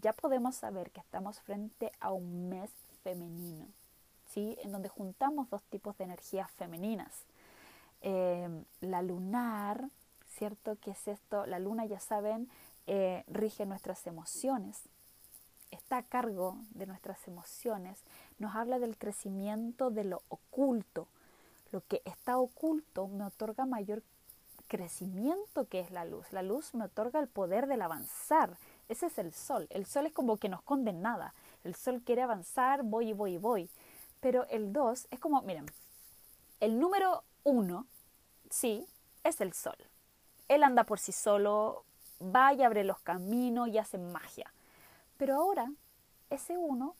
ya 0.00 0.12
podemos 0.12 0.54
saber 0.54 0.90
que 0.90 1.00
estamos 1.00 1.40
frente 1.40 1.92
a 2.00 2.12
un 2.12 2.48
mes 2.48 2.70
femenino, 3.02 3.66
¿sí? 4.30 4.56
en 4.62 4.72
donde 4.72 4.88
juntamos 4.88 5.50
dos 5.50 5.62
tipos 5.64 5.96
de 5.98 6.04
energías 6.04 6.50
femeninas. 6.52 7.12
Eh, 8.00 8.48
la 8.80 9.02
lunar, 9.02 9.88
¿cierto? 10.28 10.76
¿Qué 10.80 10.92
es 10.92 11.08
esto? 11.08 11.46
La 11.46 11.58
luna, 11.58 11.86
ya 11.86 12.00
saben, 12.00 12.48
eh, 12.86 13.24
rige 13.28 13.66
nuestras 13.66 14.06
emociones, 14.06 14.82
está 15.74 15.98
a 15.98 16.02
cargo 16.02 16.56
de 16.70 16.86
nuestras 16.86 17.26
emociones, 17.28 18.02
nos 18.38 18.54
habla 18.54 18.78
del 18.78 18.96
crecimiento 18.96 19.90
de 19.90 20.04
lo 20.04 20.22
oculto. 20.28 21.08
Lo 21.70 21.82
que 21.86 22.02
está 22.04 22.38
oculto 22.38 23.08
me 23.08 23.24
otorga 23.24 23.66
mayor 23.66 24.02
crecimiento 24.68 25.68
que 25.68 25.80
es 25.80 25.90
la 25.90 26.04
luz. 26.04 26.32
La 26.32 26.42
luz 26.42 26.74
me 26.74 26.84
otorga 26.84 27.20
el 27.20 27.28
poder 27.28 27.66
del 27.66 27.82
avanzar. 27.82 28.56
Ese 28.88 29.06
es 29.06 29.18
el 29.18 29.32
sol. 29.32 29.66
El 29.70 29.86
sol 29.86 30.06
es 30.06 30.12
como 30.12 30.36
que 30.36 30.48
no 30.48 30.56
esconde 30.56 30.92
nada. 30.92 31.34
El 31.64 31.74
sol 31.74 32.02
quiere 32.04 32.22
avanzar, 32.22 32.82
voy 32.82 33.10
y 33.10 33.12
voy 33.12 33.34
y 33.34 33.38
voy. 33.38 33.70
Pero 34.20 34.46
el 34.48 34.72
2 34.72 35.08
es 35.10 35.20
como, 35.20 35.42
miren, 35.42 35.66
el 36.60 36.78
número 36.78 37.24
1, 37.42 37.86
sí, 38.50 38.86
es 39.22 39.40
el 39.40 39.52
sol. 39.52 39.76
Él 40.48 40.62
anda 40.62 40.84
por 40.84 40.98
sí 40.98 41.12
solo, 41.12 41.84
va 42.20 42.52
y 42.54 42.62
abre 42.62 42.84
los 42.84 43.00
caminos 43.00 43.68
y 43.68 43.78
hace 43.78 43.98
magia. 43.98 44.52
Pero 45.16 45.36
ahora, 45.36 45.72
ese 46.30 46.58
1 46.58 46.94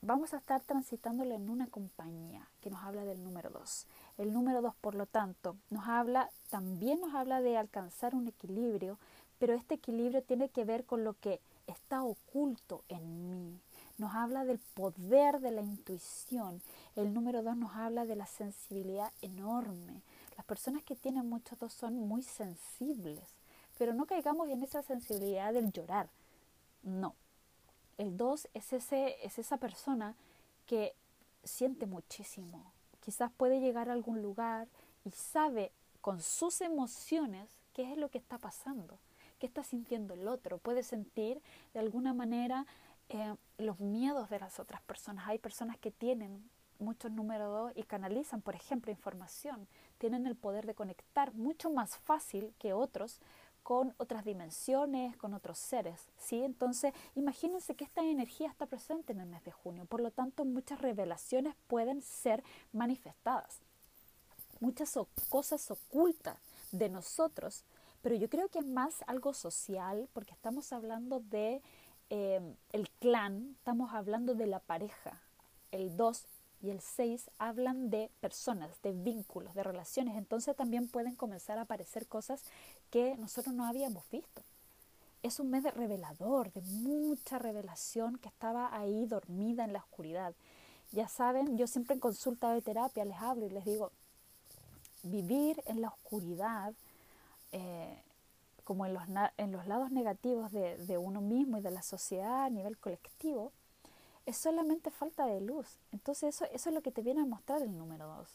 vamos 0.00 0.34
a 0.34 0.38
estar 0.38 0.60
transitándolo 0.62 1.34
en 1.34 1.48
una 1.48 1.68
compañía 1.68 2.48
que 2.60 2.70
nos 2.70 2.82
habla 2.82 3.04
del 3.04 3.22
número 3.22 3.50
2. 3.50 3.86
El 4.18 4.32
número 4.32 4.60
2, 4.60 4.74
por 4.80 4.96
lo 4.96 5.06
tanto, 5.06 5.56
nos 5.70 5.86
habla, 5.86 6.30
también 6.50 7.00
nos 7.00 7.14
habla 7.14 7.40
de 7.40 7.56
alcanzar 7.56 8.14
un 8.14 8.26
equilibrio, 8.26 8.98
pero 9.38 9.54
este 9.54 9.76
equilibrio 9.76 10.22
tiene 10.22 10.48
que 10.48 10.64
ver 10.64 10.84
con 10.84 11.04
lo 11.04 11.14
que 11.14 11.40
está 11.68 12.02
oculto 12.02 12.82
en 12.88 13.30
mí. 13.30 13.60
Nos 13.98 14.12
habla 14.14 14.44
del 14.44 14.58
poder 14.58 15.38
de 15.40 15.52
la 15.52 15.62
intuición. 15.62 16.60
El 16.96 17.14
número 17.14 17.44
2 17.44 17.56
nos 17.56 17.76
habla 17.76 18.04
de 18.04 18.16
la 18.16 18.26
sensibilidad 18.26 19.12
enorme. 19.20 20.02
Las 20.36 20.46
personas 20.46 20.82
que 20.82 20.96
tienen 20.96 21.28
muchos 21.28 21.58
dos 21.60 21.72
son 21.72 21.94
muy 22.08 22.22
sensibles, 22.22 23.20
pero 23.78 23.94
no 23.94 24.06
caigamos 24.06 24.48
en 24.48 24.62
esa 24.64 24.82
sensibilidad 24.82 25.52
del 25.52 25.70
llorar. 25.70 26.08
No, 26.82 27.14
el 27.98 28.16
2 28.16 28.48
es, 28.54 28.72
ese, 28.72 29.16
es 29.24 29.38
esa 29.38 29.56
persona 29.56 30.14
que 30.66 30.94
siente 31.44 31.86
muchísimo. 31.86 32.72
Quizás 33.00 33.30
puede 33.36 33.60
llegar 33.60 33.88
a 33.88 33.92
algún 33.92 34.22
lugar 34.22 34.68
y 35.04 35.10
sabe 35.10 35.72
con 36.00 36.20
sus 36.20 36.60
emociones 36.60 37.48
qué 37.72 37.90
es 37.90 37.98
lo 37.98 38.10
que 38.10 38.18
está 38.18 38.38
pasando, 38.38 38.98
qué 39.38 39.46
está 39.46 39.64
sintiendo 39.64 40.14
el 40.14 40.28
otro. 40.28 40.58
Puede 40.58 40.82
sentir 40.82 41.40
de 41.74 41.80
alguna 41.80 42.14
manera 42.14 42.66
eh, 43.08 43.34
los 43.58 43.80
miedos 43.80 44.30
de 44.30 44.40
las 44.40 44.60
otras 44.60 44.82
personas. 44.82 45.28
Hay 45.28 45.38
personas 45.38 45.78
que 45.78 45.90
tienen 45.90 46.48
muchos 46.78 47.10
número 47.12 47.48
2 47.50 47.72
y 47.76 47.84
canalizan, 47.84 48.40
por 48.40 48.54
ejemplo, 48.54 48.90
información. 48.90 49.66
Tienen 49.98 50.26
el 50.26 50.36
poder 50.36 50.66
de 50.66 50.74
conectar 50.74 51.32
mucho 51.34 51.70
más 51.70 51.96
fácil 51.96 52.52
que 52.58 52.72
otros 52.72 53.20
con 53.62 53.94
otras 53.98 54.24
dimensiones, 54.24 55.16
con 55.16 55.34
otros 55.34 55.58
seres, 55.58 56.08
¿sí? 56.18 56.42
Entonces, 56.42 56.92
imagínense 57.14 57.74
que 57.74 57.84
esta 57.84 58.02
energía 58.02 58.48
está 58.48 58.66
presente 58.66 59.12
en 59.12 59.20
el 59.20 59.26
mes 59.26 59.44
de 59.44 59.52
junio, 59.52 59.84
por 59.86 60.00
lo 60.00 60.10
tanto, 60.10 60.44
muchas 60.44 60.80
revelaciones 60.80 61.54
pueden 61.68 62.02
ser 62.02 62.42
manifestadas, 62.72 63.60
muchas 64.60 64.98
cosas 65.28 65.70
ocultas 65.70 66.36
de 66.72 66.88
nosotros, 66.88 67.64
pero 68.02 68.16
yo 68.16 68.28
creo 68.28 68.48
que 68.48 68.58
es 68.58 68.66
más 68.66 69.02
algo 69.06 69.32
social, 69.32 70.08
porque 70.12 70.34
estamos 70.34 70.72
hablando 70.72 71.20
de 71.20 71.62
eh, 72.10 72.40
el 72.72 72.90
clan, 72.90 73.54
estamos 73.58 73.94
hablando 73.94 74.34
de 74.34 74.46
la 74.46 74.58
pareja, 74.58 75.20
el 75.70 75.96
dos 75.96 76.26
y 76.62 76.70
el 76.70 76.80
6 76.80 77.30
hablan 77.38 77.90
de 77.90 78.10
personas, 78.20 78.80
de 78.82 78.92
vínculos, 78.92 79.54
de 79.54 79.64
relaciones. 79.64 80.16
Entonces 80.16 80.56
también 80.56 80.88
pueden 80.88 81.16
comenzar 81.16 81.58
a 81.58 81.62
aparecer 81.62 82.06
cosas 82.06 82.44
que 82.90 83.16
nosotros 83.16 83.54
no 83.54 83.66
habíamos 83.66 84.08
visto. 84.10 84.42
Es 85.22 85.40
un 85.40 85.50
mes 85.50 85.64
de 85.64 85.72
revelador, 85.72 86.52
de 86.52 86.62
mucha 86.62 87.38
revelación 87.38 88.16
que 88.18 88.28
estaba 88.28 88.76
ahí 88.76 89.06
dormida 89.06 89.64
en 89.64 89.72
la 89.72 89.80
oscuridad. 89.80 90.34
Ya 90.92 91.08
saben, 91.08 91.58
yo 91.58 91.66
siempre 91.66 91.94
en 91.94 92.00
consulta 92.00 92.52
de 92.52 92.62
terapia 92.62 93.04
les 93.04 93.18
hablo 93.18 93.46
y 93.46 93.50
les 93.50 93.64
digo, 93.64 93.90
vivir 95.02 95.62
en 95.66 95.80
la 95.80 95.88
oscuridad, 95.88 96.74
eh, 97.50 98.02
como 98.62 98.86
en 98.86 98.94
los, 98.94 99.02
en 99.36 99.52
los 99.52 99.66
lados 99.66 99.90
negativos 99.90 100.52
de, 100.52 100.76
de, 100.78 100.98
uno 100.98 101.20
mismo 101.20 101.58
y 101.58 101.60
de 101.60 101.72
la 101.72 101.82
sociedad 101.82 102.44
a 102.44 102.50
nivel 102.50 102.78
colectivo, 102.78 103.52
es 104.26 104.36
solamente 104.36 104.90
falta 104.90 105.26
de 105.26 105.40
luz. 105.40 105.66
Entonces 105.90 106.34
eso, 106.34 106.44
eso 106.52 106.68
es 106.68 106.74
lo 106.74 106.82
que 106.82 106.92
te 106.92 107.02
viene 107.02 107.22
a 107.22 107.26
mostrar 107.26 107.62
el 107.62 107.76
número 107.76 108.06
2. 108.06 108.28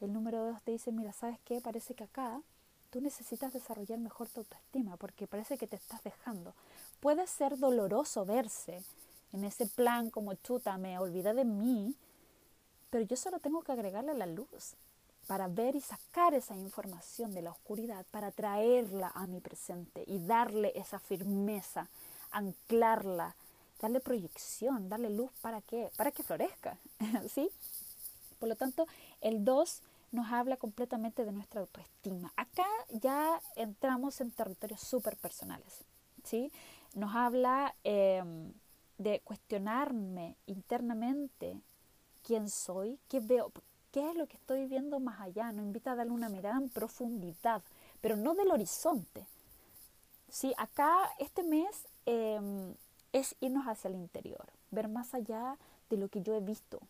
El 0.00 0.12
número 0.12 0.44
2 0.46 0.62
te 0.62 0.72
dice, 0.72 0.92
mira, 0.92 1.12
¿sabes 1.12 1.38
qué? 1.44 1.60
Parece 1.60 1.94
que 1.94 2.04
acá 2.04 2.40
tú 2.90 3.00
necesitas 3.00 3.52
desarrollar 3.52 3.98
mejor 3.98 4.28
tu 4.28 4.40
autoestima 4.40 4.96
porque 4.96 5.26
parece 5.26 5.58
que 5.58 5.66
te 5.66 5.76
estás 5.76 6.02
dejando. 6.02 6.54
Puede 7.00 7.26
ser 7.26 7.58
doloroso 7.58 8.24
verse 8.24 8.82
en 9.32 9.44
ese 9.44 9.66
plan 9.66 10.10
como 10.10 10.34
chuta, 10.34 10.76
me 10.76 10.98
olvidé 10.98 11.34
de 11.34 11.44
mí, 11.44 11.94
pero 12.90 13.04
yo 13.04 13.16
solo 13.16 13.38
tengo 13.38 13.62
que 13.62 13.72
agregarle 13.72 14.14
la 14.14 14.26
luz 14.26 14.74
para 15.26 15.46
ver 15.46 15.76
y 15.76 15.80
sacar 15.80 16.34
esa 16.34 16.56
información 16.56 17.32
de 17.32 17.42
la 17.42 17.52
oscuridad, 17.52 18.04
para 18.10 18.32
traerla 18.32 19.12
a 19.14 19.28
mi 19.28 19.40
presente 19.40 20.02
y 20.06 20.18
darle 20.18 20.72
esa 20.74 20.98
firmeza, 20.98 21.88
anclarla, 22.32 23.36
darle 23.80 24.00
proyección, 24.00 24.88
darle 24.88 25.10
luz 25.10 25.30
para 25.40 25.60
qué, 25.62 25.90
para 25.96 26.12
que 26.12 26.22
florezca, 26.22 26.78
¿sí? 27.32 27.50
Por 28.38 28.48
lo 28.48 28.56
tanto, 28.56 28.86
el 29.20 29.44
2 29.44 29.82
nos 30.12 30.32
habla 30.32 30.56
completamente 30.56 31.24
de 31.24 31.32
nuestra 31.32 31.60
autoestima. 31.60 32.32
Acá 32.36 32.66
ya 32.90 33.40
entramos 33.56 34.20
en 34.20 34.30
territorios 34.30 34.80
súper 34.80 35.16
personales, 35.16 35.84
¿sí? 36.24 36.52
Nos 36.94 37.14
habla 37.14 37.74
em, 37.84 38.52
de 38.98 39.20
cuestionarme 39.20 40.36
internamente 40.46 41.60
quién 42.24 42.50
soy, 42.50 42.98
qué 43.08 43.20
veo, 43.20 43.52
qué 43.92 44.10
es 44.10 44.16
lo 44.16 44.26
que 44.26 44.36
estoy 44.36 44.66
viendo 44.66 44.98
más 44.98 45.20
allá. 45.20 45.52
Nos 45.52 45.64
invita 45.64 45.92
a 45.92 45.96
darle 45.96 46.12
una 46.12 46.28
mirada 46.28 46.58
en 46.58 46.68
profundidad, 46.68 47.62
pero 48.00 48.16
no 48.16 48.34
del 48.34 48.50
horizonte. 48.50 49.26
¿sí? 50.28 50.52
Acá 50.56 51.10
este 51.18 51.42
mes 51.42 51.86
em, 52.06 52.74
es 53.12 53.36
irnos 53.40 53.66
hacia 53.66 53.88
el 53.88 53.94
interior, 53.94 54.46
ver 54.70 54.88
más 54.88 55.14
allá 55.14 55.56
de 55.88 55.96
lo 55.96 56.08
que 56.08 56.22
yo 56.22 56.34
he 56.34 56.40
visto, 56.40 56.80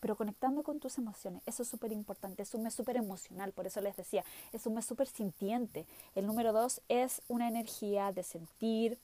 pero 0.00 0.16
conectando 0.16 0.62
con 0.62 0.80
tus 0.80 0.98
emociones. 0.98 1.42
Eso 1.46 1.62
es 1.62 1.68
súper 1.68 1.92
importante, 1.92 2.42
es 2.42 2.54
un 2.54 2.62
mes 2.62 2.74
súper 2.74 2.96
emocional, 2.96 3.52
por 3.52 3.66
eso 3.66 3.80
les 3.80 3.96
decía, 3.96 4.24
es 4.52 4.66
un 4.66 4.74
mes 4.74 4.86
súper 4.86 5.06
sintiente. 5.06 5.86
El 6.14 6.26
número 6.26 6.52
dos 6.52 6.80
es 6.88 7.22
una 7.28 7.48
energía 7.48 8.12
de 8.12 8.22
sentir, 8.22 8.98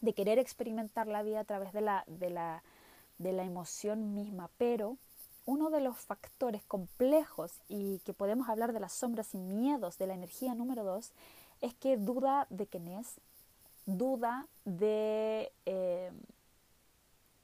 de 0.00 0.12
querer 0.12 0.38
experimentar 0.38 1.06
la 1.06 1.22
vida 1.22 1.40
a 1.40 1.44
través 1.44 1.72
de 1.72 1.80
la, 1.80 2.04
de 2.06 2.30
la, 2.30 2.62
de 3.18 3.32
la 3.32 3.44
emoción 3.44 4.14
misma, 4.14 4.50
pero 4.58 4.96
uno 5.46 5.70
de 5.70 5.80
los 5.80 5.96
factores 5.96 6.62
complejos 6.64 7.52
y 7.68 8.00
que 8.00 8.12
podemos 8.12 8.48
hablar 8.48 8.72
de 8.72 8.80
las 8.80 8.92
sombras 8.92 9.34
y 9.34 9.38
miedos 9.38 9.96
de 9.96 10.06
la 10.06 10.14
energía 10.14 10.54
número 10.54 10.84
dos 10.84 11.12
es 11.60 11.74
que 11.74 11.96
duda 11.96 12.46
de 12.50 12.66
quién 12.66 12.86
es, 12.86 13.14
duda 13.88 14.46
de 14.66 15.50
eh, 15.64 16.12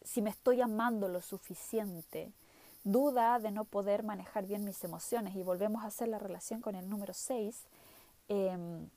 si 0.02 0.20
me 0.20 0.30
estoy 0.30 0.60
amando 0.60 1.08
lo 1.08 1.22
suficiente, 1.22 2.32
duda 2.84 3.38
de 3.38 3.50
no 3.50 3.64
poder 3.64 4.02
manejar 4.02 4.46
bien 4.46 4.64
mis 4.64 4.84
emociones 4.84 5.34
y 5.34 5.42
volvemos 5.42 5.82
a 5.82 5.86
hacer 5.86 6.08
la 6.08 6.18
relación 6.18 6.60
con 6.60 6.74
el 6.74 6.88
número 6.88 7.14
6, 7.14 7.64
em, 8.28 8.88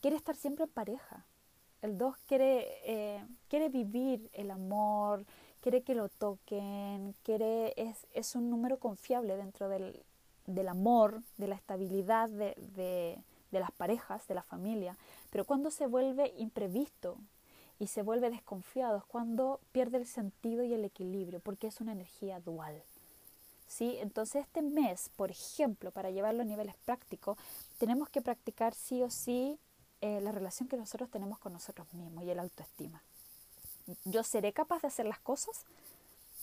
quiere 0.00 0.16
estar 0.16 0.34
siempre 0.34 0.64
en 0.64 0.70
pareja. 0.70 1.26
El 1.82 1.98
2 1.98 2.16
quiere, 2.26 2.66
eh, 2.84 3.24
quiere 3.48 3.68
vivir 3.68 4.30
el 4.32 4.50
amor, 4.50 5.26
quiere 5.60 5.82
que 5.82 5.94
lo 5.94 6.08
toquen, 6.08 7.14
quiere, 7.22 7.74
es, 7.76 8.06
es 8.14 8.34
un 8.34 8.48
número 8.48 8.78
confiable 8.78 9.36
dentro 9.36 9.68
del, 9.68 10.02
del 10.46 10.68
amor, 10.68 11.22
de 11.36 11.48
la 11.48 11.54
estabilidad 11.54 12.30
de, 12.30 12.54
de, 12.74 13.22
de 13.50 13.60
las 13.60 13.72
parejas, 13.72 14.26
de 14.26 14.34
la 14.34 14.42
familia. 14.42 14.96
Pero 15.30 15.44
cuando 15.44 15.70
se 15.70 15.86
vuelve 15.86 16.34
imprevisto 16.38 17.18
y 17.78 17.86
se 17.88 18.02
vuelve 18.02 18.30
desconfiado 18.30 18.98
es 18.98 19.04
cuando 19.04 19.60
pierde 19.72 19.98
el 19.98 20.06
sentido 20.06 20.64
y 20.64 20.72
el 20.72 20.84
equilibrio, 20.84 21.40
porque 21.40 21.66
es 21.66 21.80
una 21.80 21.92
energía 21.92 22.40
dual. 22.40 22.82
¿sí? 23.68 23.98
Entonces 24.00 24.46
este 24.46 24.62
mes, 24.62 25.10
por 25.14 25.30
ejemplo, 25.30 25.90
para 25.92 26.10
llevarlo 26.10 26.42
a 26.42 26.46
niveles 26.46 26.76
prácticos, 26.84 27.38
tenemos 27.78 28.08
que 28.08 28.22
practicar 28.22 28.74
sí 28.74 29.02
o 29.02 29.10
sí 29.10 29.58
eh, 30.00 30.20
la 30.20 30.32
relación 30.32 30.68
que 30.68 30.76
nosotros 30.76 31.10
tenemos 31.10 31.38
con 31.38 31.52
nosotros 31.52 31.92
mismos 31.92 32.24
y 32.24 32.30
el 32.30 32.38
autoestima. 32.40 33.02
¿Yo 34.04 34.22
seré 34.22 34.52
capaz 34.52 34.82
de 34.82 34.88
hacer 34.88 35.06
las 35.06 35.20
cosas? 35.20 35.64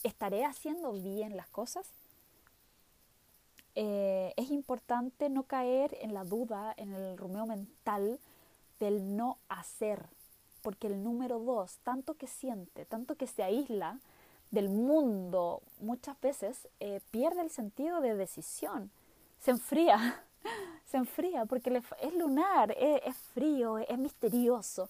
¿Estaré 0.03 0.45
haciendo 0.45 0.93
bien 0.93 1.35
las 1.35 1.47
cosas? 1.47 1.87
Eh, 3.75 4.33
es 4.37 4.51
importante 4.51 5.29
no 5.29 5.43
caer 5.43 5.97
en 5.99 6.13
la 6.13 6.23
duda, 6.23 6.73
en 6.77 6.93
el 6.93 7.17
rumeo 7.17 7.45
mental 7.45 8.19
del 8.79 9.15
no 9.15 9.37
hacer, 9.49 10.05
porque 10.61 10.87
el 10.87 11.03
número 11.03 11.39
dos, 11.39 11.77
tanto 11.83 12.15
que 12.15 12.27
siente, 12.27 12.85
tanto 12.85 13.15
que 13.15 13.27
se 13.27 13.43
aísla, 13.43 13.99
del 14.51 14.69
mundo 14.69 15.61
muchas 15.79 16.19
veces 16.21 16.67
eh, 16.79 17.01
pierde 17.11 17.41
el 17.41 17.49
sentido 17.49 17.99
de 17.99 18.15
decisión, 18.15 18.89
se 19.39 19.51
enfría, 19.51 20.23
se 20.85 20.97
enfría 20.97 21.45
porque 21.45 21.81
es 22.01 22.13
lunar, 22.15 22.75
es, 22.77 23.15
frío, 23.33 23.77
es, 23.77 23.97
misterioso. 23.97 24.89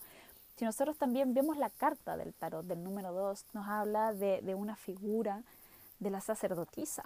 Si 0.56 0.64
nosotros 0.64 0.98
también 0.98 1.34
vemos 1.34 1.58
la 1.58 1.70
carta 1.70 2.16
del 2.16 2.34
tarot 2.34 2.66
del 2.66 2.84
número 2.84 3.12
2, 3.12 3.46
nos 3.54 3.68
habla 3.68 4.14
de, 4.14 4.42
de 4.42 4.56
una 4.56 4.76
figura 4.76 5.44
de 6.00 6.10
la 6.10 6.22
sacerdotisa. 6.22 7.04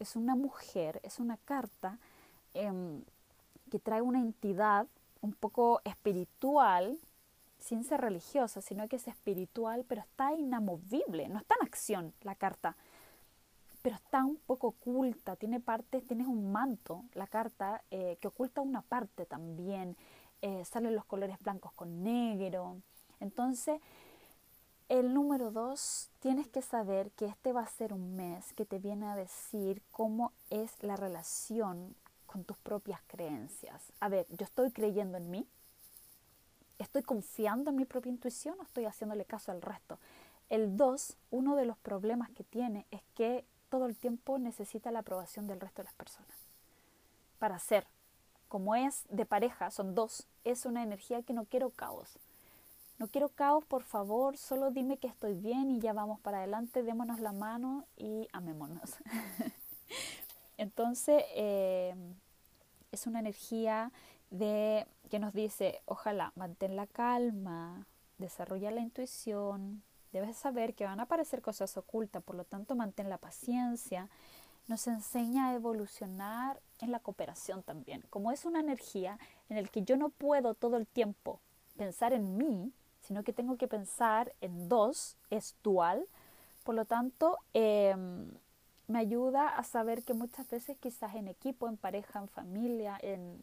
Es 0.00 0.16
una 0.16 0.34
mujer, 0.34 1.00
es 1.04 1.20
una 1.20 1.36
carta 1.36 1.98
em, 2.54 3.02
que 3.70 3.78
trae 3.78 4.02
una 4.02 4.20
entidad 4.20 4.86
un 5.22 5.32
poco 5.32 5.80
espiritual, 5.84 6.98
sin 7.58 7.84
ser 7.84 8.00
religiosa, 8.00 8.60
sino 8.60 8.88
que 8.88 8.96
es 8.96 9.08
espiritual, 9.08 9.84
pero 9.88 10.02
está 10.02 10.34
inamovible, 10.34 11.28
no 11.28 11.38
está 11.38 11.54
en 11.60 11.66
acción 11.66 12.12
la 12.22 12.34
carta, 12.34 12.76
pero 13.82 13.96
está 13.96 14.24
un 14.24 14.36
poco 14.36 14.68
oculta, 14.68 15.36
tiene 15.36 15.60
partes, 15.60 16.06
tienes 16.06 16.26
un 16.26 16.52
manto, 16.52 17.04
la 17.14 17.26
carta, 17.26 17.82
eh, 17.90 18.18
que 18.20 18.28
oculta 18.28 18.60
una 18.60 18.82
parte 18.82 19.24
también, 19.24 19.96
eh, 20.42 20.64
salen 20.64 20.94
los 20.94 21.04
colores 21.04 21.38
blancos 21.40 21.72
con 21.72 22.02
negro. 22.02 22.76
Entonces, 23.20 23.80
el 24.88 25.14
número 25.14 25.50
dos, 25.50 26.10
tienes 26.20 26.48
que 26.48 26.62
saber 26.62 27.12
que 27.12 27.26
este 27.26 27.52
va 27.52 27.62
a 27.62 27.66
ser 27.66 27.92
un 27.92 28.14
mes 28.16 28.52
que 28.52 28.66
te 28.66 28.78
viene 28.78 29.06
a 29.06 29.16
decir 29.16 29.82
cómo 29.90 30.32
es 30.50 30.82
la 30.82 30.96
relación 30.96 31.94
con 32.32 32.44
tus 32.44 32.56
propias 32.56 33.00
creencias. 33.06 33.92
A 34.00 34.08
ver, 34.08 34.26
yo 34.30 34.44
estoy 34.44 34.70
creyendo 34.70 35.18
en 35.18 35.30
mí, 35.30 35.46
¿Estoy 36.82 37.02
confiando 37.02 37.70
en 37.70 37.76
mi 37.76 37.84
propia 37.84 38.10
intuición 38.10 38.58
o 38.58 38.64
estoy 38.64 38.86
haciéndole 38.86 39.24
caso 39.24 39.52
al 39.52 39.62
resto? 39.62 40.00
El 40.50 40.76
2, 40.76 41.16
uno 41.30 41.54
de 41.54 41.64
los 41.64 41.78
problemas 41.78 42.28
que 42.30 42.42
tiene 42.42 42.86
es 42.90 43.02
que 43.14 43.44
todo 43.68 43.86
el 43.86 43.96
tiempo 43.96 44.36
necesita 44.38 44.90
la 44.90 44.98
aprobación 44.98 45.46
del 45.46 45.60
resto 45.60 45.82
de 45.82 45.84
las 45.84 45.94
personas. 45.94 46.36
Para 47.38 47.60
ser, 47.60 47.86
como 48.48 48.74
es 48.74 49.04
de 49.10 49.24
pareja, 49.24 49.70
son 49.70 49.94
dos, 49.94 50.26
es 50.42 50.66
una 50.66 50.82
energía 50.82 51.22
que 51.22 51.32
no 51.32 51.44
quiero 51.44 51.70
caos. 51.70 52.18
No 52.98 53.06
quiero 53.06 53.28
caos, 53.28 53.64
por 53.64 53.84
favor, 53.84 54.36
solo 54.36 54.72
dime 54.72 54.96
que 54.96 55.06
estoy 55.06 55.34
bien 55.34 55.70
y 55.70 55.78
ya 55.78 55.92
vamos 55.92 56.18
para 56.18 56.38
adelante, 56.38 56.82
démonos 56.82 57.20
la 57.20 57.32
mano 57.32 57.86
y 57.96 58.28
amémonos. 58.32 58.96
Entonces, 60.58 61.22
eh, 61.36 61.94
es 62.92 63.06
una 63.06 63.20
energía 63.20 63.90
de 64.30 64.86
que 65.10 65.18
nos 65.18 65.32
dice, 65.32 65.82
ojalá, 65.86 66.32
mantén 66.36 66.76
la 66.76 66.86
calma, 66.86 67.86
desarrolla 68.18 68.70
la 68.70 68.80
intuición, 68.80 69.82
debes 70.12 70.36
saber 70.36 70.74
que 70.74 70.84
van 70.84 71.00
a 71.00 71.04
aparecer 71.04 71.42
cosas 71.42 71.76
ocultas, 71.76 72.22
por 72.22 72.36
lo 72.36 72.44
tanto 72.44 72.74
mantén 72.74 73.08
la 73.08 73.18
paciencia, 73.18 74.08
nos 74.68 74.86
enseña 74.86 75.48
a 75.48 75.54
evolucionar 75.54 76.60
en 76.78 76.92
la 76.92 77.00
cooperación 77.00 77.62
también. 77.62 78.04
Como 78.10 78.30
es 78.30 78.44
una 78.44 78.60
energía 78.60 79.18
en 79.48 79.60
la 79.60 79.68
que 79.68 79.82
yo 79.82 79.96
no 79.96 80.10
puedo 80.10 80.54
todo 80.54 80.76
el 80.76 80.86
tiempo 80.86 81.40
pensar 81.76 82.12
en 82.12 82.36
mí, 82.36 82.72
sino 83.00 83.24
que 83.24 83.32
tengo 83.32 83.56
que 83.56 83.66
pensar 83.66 84.34
en 84.40 84.68
dos, 84.68 85.16
es 85.30 85.56
dual, 85.62 86.06
por 86.62 86.74
lo 86.74 86.84
tanto, 86.84 87.38
em, 87.54 88.30
me 88.92 88.98
ayuda 88.98 89.48
a 89.48 89.64
saber 89.64 90.04
que 90.04 90.12
muchas 90.12 90.48
veces 90.50 90.76
quizás 90.78 91.14
en 91.14 91.26
equipo, 91.26 91.66
en 91.66 91.78
pareja, 91.78 92.18
en 92.18 92.28
familia, 92.28 92.98
en, 93.00 93.40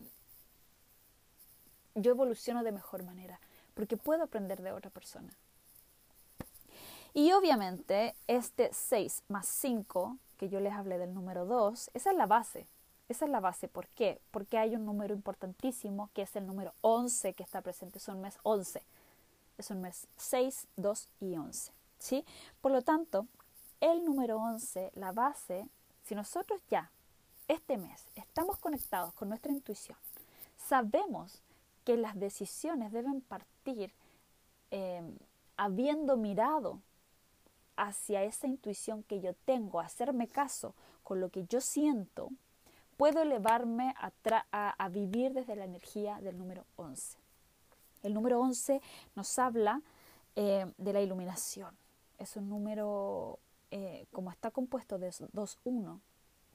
yo 1.96 2.12
evoluciono 2.12 2.64
de 2.64 2.72
mejor 2.72 3.04
manera, 3.04 3.40
porque 3.74 3.98
puedo 3.98 4.24
aprender 4.24 4.62
de 4.62 4.72
otra 4.72 4.92
persona. 4.92 5.34
Y 7.16 7.32
obviamente 7.32 8.16
este 8.28 8.70
6 8.72 9.24
más 9.28 9.48
5, 9.48 10.18
que 10.38 10.50
yo 10.50 10.60
les 10.60 10.74
hablé 10.74 11.00
del 11.00 11.16
número 11.16 11.46
2, 11.48 11.90
esa 11.96 12.12
es 12.12 12.16
la 12.16 12.28
base. 12.28 12.68
Esa 13.10 13.26
es 13.26 13.32
la 13.32 13.40
base. 13.40 13.68
¿Por 13.68 13.88
qué? 13.88 14.22
Porque 14.30 14.60
hay 14.60 14.76
un 14.76 14.86
número 14.86 15.16
importantísimo 15.16 16.12
que 16.14 16.22
es 16.22 16.36
el 16.36 16.46
número 16.46 16.76
11 16.82 17.34
que 17.34 17.42
está 17.42 17.62
presente. 17.62 17.98
Es 17.98 18.08
un 18.08 18.22
mes 18.22 18.38
11. 18.44 18.84
Es 19.58 19.72
un 19.72 19.82
mes 19.82 20.06
6, 20.18 20.68
2 20.78 21.10
y 21.22 21.36
11. 21.36 21.72
¿sí? 21.98 22.26
Por 22.62 22.72
lo 22.72 22.84
tanto, 22.84 23.26
el 23.82 24.04
número 24.04 24.38
11, 24.38 24.92
la 24.96 25.12
base, 25.12 25.68
si 26.04 26.16
nosotros 26.16 26.62
ya 26.70 26.92
este 27.48 27.78
mes 27.78 28.06
estamos 28.16 28.58
conectados 28.58 29.14
con 29.14 29.30
nuestra 29.30 29.52
intuición, 29.52 29.98
sabemos 30.68 31.42
que 31.84 31.98
las 31.98 32.20
decisiones 32.20 32.92
deben 32.92 33.22
partir 33.22 33.92
eh, 34.72 35.02
habiendo 35.58 36.16
mirado 36.18 36.80
hacia 37.76 38.24
esa 38.24 38.48
intuición 38.48 39.04
que 39.04 39.22
yo 39.22 39.34
tengo, 39.46 39.80
hacerme 39.80 40.28
caso 40.28 40.76
con 41.04 41.20
lo 41.20 41.30
que 41.30 41.46
yo 41.46 41.62
siento, 41.62 42.30
puedo 42.98 43.22
elevarme 43.22 43.96
a, 43.98 44.90
vivir 44.90 45.34
desde 45.34 45.56
la 45.56 45.64
energía 45.64 46.20
del 46.22 46.38
número 46.38 46.66
11. 46.76 47.18
El 48.04 48.14
número 48.14 48.40
11 48.42 48.82
nos 49.16 49.40
habla 49.40 49.82
eh, 50.36 50.72
de 50.78 50.94
la 50.94 51.02
iluminación. 51.02 51.76
Es 52.18 52.36
un 52.36 52.50
número, 52.50 53.40
eh, 53.72 54.06
como 54.12 54.32
está 54.32 54.52
compuesto 54.52 54.98
de 54.98 55.10
2-1, 55.10 56.00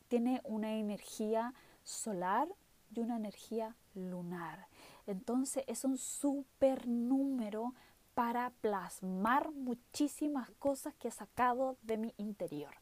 tiene 0.08 0.40
una 0.44 0.74
energía 0.74 1.54
solar 1.82 2.48
y 2.94 3.00
una 3.00 3.16
energía 3.16 3.76
lunar. 3.94 4.68
Entonces 5.06 5.64
es 5.66 5.84
un 5.84 5.98
super 5.98 6.86
número 6.86 7.74
para 8.14 8.50
plasmar 8.60 9.50
muchísimas 9.52 10.50
cosas 10.52 10.94
que 10.94 11.08
he 11.08 11.10
sacado 11.10 11.76
de 11.82 11.98
mi 11.98 12.14
interior. 12.16 12.74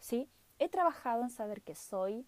¿sí? 0.00 0.28
He 0.58 0.68
trabajado 0.68 1.22
en 1.22 1.30
saber 1.30 1.62
que 1.62 1.74
soy, 1.74 2.26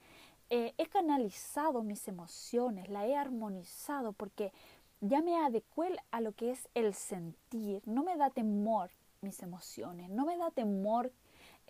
eh, 0.51 0.75
he 0.79 0.87
canalizado 0.87 1.83
mis 1.83 2.07
emociones, 2.09 2.89
la 2.89 3.07
he 3.07 3.17
armonizado 3.17 4.13
porque 4.13 4.53
ya 5.01 5.23
me 5.23 5.39
adecué 5.39 5.97
a 6.11 6.21
lo 6.21 6.33
que 6.33 6.51
es 6.51 6.69
el 6.75 6.95
sentir. 6.95 7.83
No 7.87 8.03
me 8.03 8.17
da 8.17 8.31
temor 8.31 8.91
mis 9.23 9.43
emociones, 9.43 10.11
no 10.11 10.27
me 10.27 10.37
da 10.37 10.51
temor 10.51 11.13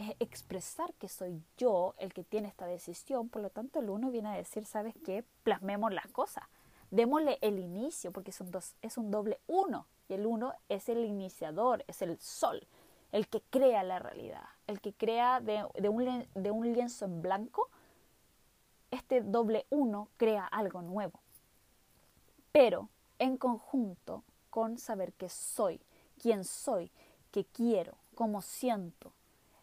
eh, 0.01 0.17
expresar 0.19 0.93
que 0.95 1.09
soy 1.09 1.43
yo 1.57 1.95
el 1.99 2.13
que 2.13 2.25
tiene 2.25 2.49
esta 2.49 2.67
decisión. 2.67 3.29
Por 3.29 3.43
lo 3.43 3.51
tanto, 3.51 3.81
el 3.81 3.91
uno 3.91 4.11
viene 4.11 4.31
a 4.31 4.37
decir, 4.37 4.65
¿sabes 4.65 4.95
qué? 5.05 5.25
Plasmemos 5.43 5.93
las 5.93 6.07
cosas. 6.09 6.45
Démosle 6.91 7.39
el 7.41 7.59
inicio 7.59 8.11
porque 8.11 8.31
es 8.31 8.41
un, 8.41 8.51
dos, 8.51 8.75
es 8.83 8.99
un 8.99 9.11
doble 9.11 9.41
uno. 9.47 9.87
Y 10.09 10.15
el 10.15 10.27
uno 10.27 10.55
es 10.69 10.89
el 10.89 11.05
iniciador, 11.05 11.85
es 11.87 12.03
el 12.03 12.19
sol, 12.19 12.67
el 13.13 13.29
que 13.29 13.43
crea 13.43 13.85
la 13.85 14.01
realidad, 14.01 14.43
el 14.67 14.81
que 14.81 14.93
crea 14.93 15.41
de, 15.41 15.65
un, 15.89 16.27
de 16.35 16.51
un 16.51 16.73
lienzo 16.73 17.05
en 17.05 17.23
blanco 17.23 17.71
este 18.91 19.21
doble 19.21 19.67
uno 19.71 20.09
crea 20.17 20.45
algo 20.45 20.83
nuevo. 20.83 21.21
Pero 22.53 22.89
en 23.19 23.37
conjunto 23.37 24.25
con 24.51 24.79
saber 24.79 25.13
que 25.13 25.29
soy, 25.29 25.81
quién 26.19 26.45
soy, 26.45 26.91
qué 27.31 27.45
quiero, 27.45 27.97
cómo 28.15 28.43
siento. 28.43 29.13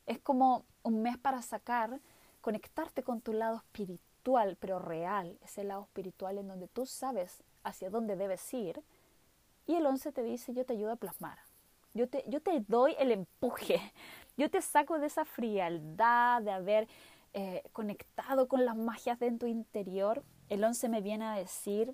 Es 0.07 0.19
como 0.19 0.65
un 0.81 1.03
mes 1.03 1.17
para 1.19 1.41
sacar, 1.43 1.99
conectarte 2.41 3.03
con 3.03 3.21
tu 3.21 3.33
lado 3.33 3.57
espiritual, 3.57 4.57
pero 4.59 4.79
real, 4.79 5.37
ese 5.43 5.63
lado 5.63 5.83
espiritual 5.83 6.39
en 6.39 6.47
donde 6.47 6.67
tú 6.67 6.87
sabes 6.87 7.43
hacia 7.63 7.91
dónde 7.91 8.15
debes 8.15 8.51
ir. 8.53 8.81
Y 9.67 9.75
el 9.75 9.85
11 9.85 10.11
te 10.11 10.23
dice, 10.23 10.53
yo 10.53 10.65
te 10.65 10.73
ayudo 10.73 10.93
a 10.93 10.95
plasmar. 10.95 11.37
Yo 11.93 12.09
te, 12.09 12.23
yo 12.27 12.41
te 12.41 12.59
doy 12.61 12.95
el 12.97 13.11
empuje. 13.11 13.79
Yo 14.37 14.49
te 14.49 14.61
saco 14.61 14.97
de 14.97 15.07
esa 15.07 15.25
frialdad 15.25 16.41
de 16.41 16.51
haber 16.51 16.87
eh, 17.33 17.61
conectado 17.71 18.47
con 18.47 18.65
las 18.65 18.75
magias 18.75 19.19
de 19.19 19.31
tu 19.31 19.45
interior, 19.45 20.23
el 20.49 20.63
11 20.63 20.89
me 20.89 21.01
viene 21.01 21.25
a 21.25 21.33
decir, 21.33 21.93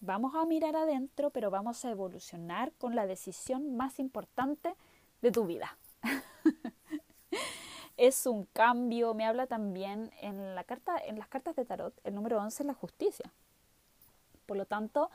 vamos 0.00 0.34
a 0.34 0.46
mirar 0.46 0.76
adentro, 0.76 1.28
pero 1.28 1.50
vamos 1.50 1.84
a 1.84 1.90
evolucionar 1.90 2.72
con 2.78 2.94
la 2.94 3.06
decisión 3.06 3.76
más 3.76 3.98
importante 3.98 4.74
de 5.20 5.30
tu 5.30 5.44
vida. 5.44 5.76
es 7.98 8.24
un 8.24 8.46
cambio, 8.46 9.12
me 9.12 9.26
habla 9.26 9.46
también 9.46 10.10
en, 10.22 10.54
la 10.54 10.64
carta, 10.64 10.96
en 10.98 11.18
las 11.18 11.28
cartas 11.28 11.54
de 11.56 11.66
tarot, 11.66 11.94
el 12.04 12.14
número 12.14 12.38
11 12.38 12.62
es 12.62 12.66
la 12.66 12.74
justicia. 12.74 13.30
Por 14.46 14.56
lo 14.56 14.64
tanto, 14.64 15.10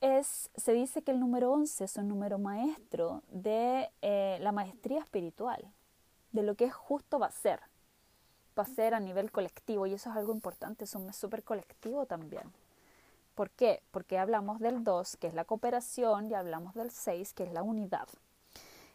es, 0.00 0.50
se 0.54 0.72
dice 0.72 1.02
que 1.02 1.10
el 1.10 1.18
número 1.18 1.50
11 1.52 1.84
es 1.84 1.96
un 1.96 2.06
número 2.06 2.38
maestro 2.38 3.22
de 3.28 3.90
eh, 4.02 4.38
la 4.40 4.52
maestría 4.52 5.00
espiritual, 5.00 5.66
de 6.30 6.44
lo 6.44 6.54
que 6.54 6.66
es 6.66 6.72
justo 6.72 7.18
va 7.18 7.26
a 7.26 7.32
ser 7.32 7.60
va 8.58 8.64
a 8.64 8.66
ser 8.66 8.94
a 8.94 9.00
nivel 9.00 9.30
colectivo 9.30 9.86
y 9.86 9.94
eso 9.94 10.10
es 10.10 10.16
algo 10.16 10.32
importante, 10.32 10.84
es 10.84 10.94
un 10.94 11.06
mes 11.06 11.16
súper 11.16 11.42
colectivo 11.42 12.06
también. 12.06 12.52
¿Por 13.34 13.50
qué? 13.50 13.82
Porque 13.90 14.18
hablamos 14.18 14.60
del 14.60 14.84
2, 14.84 15.16
que 15.16 15.26
es 15.26 15.34
la 15.34 15.44
cooperación, 15.44 16.30
y 16.30 16.34
hablamos 16.34 16.74
del 16.74 16.90
6, 16.90 17.32
que 17.32 17.44
es 17.44 17.52
la 17.52 17.62
unidad. 17.62 18.06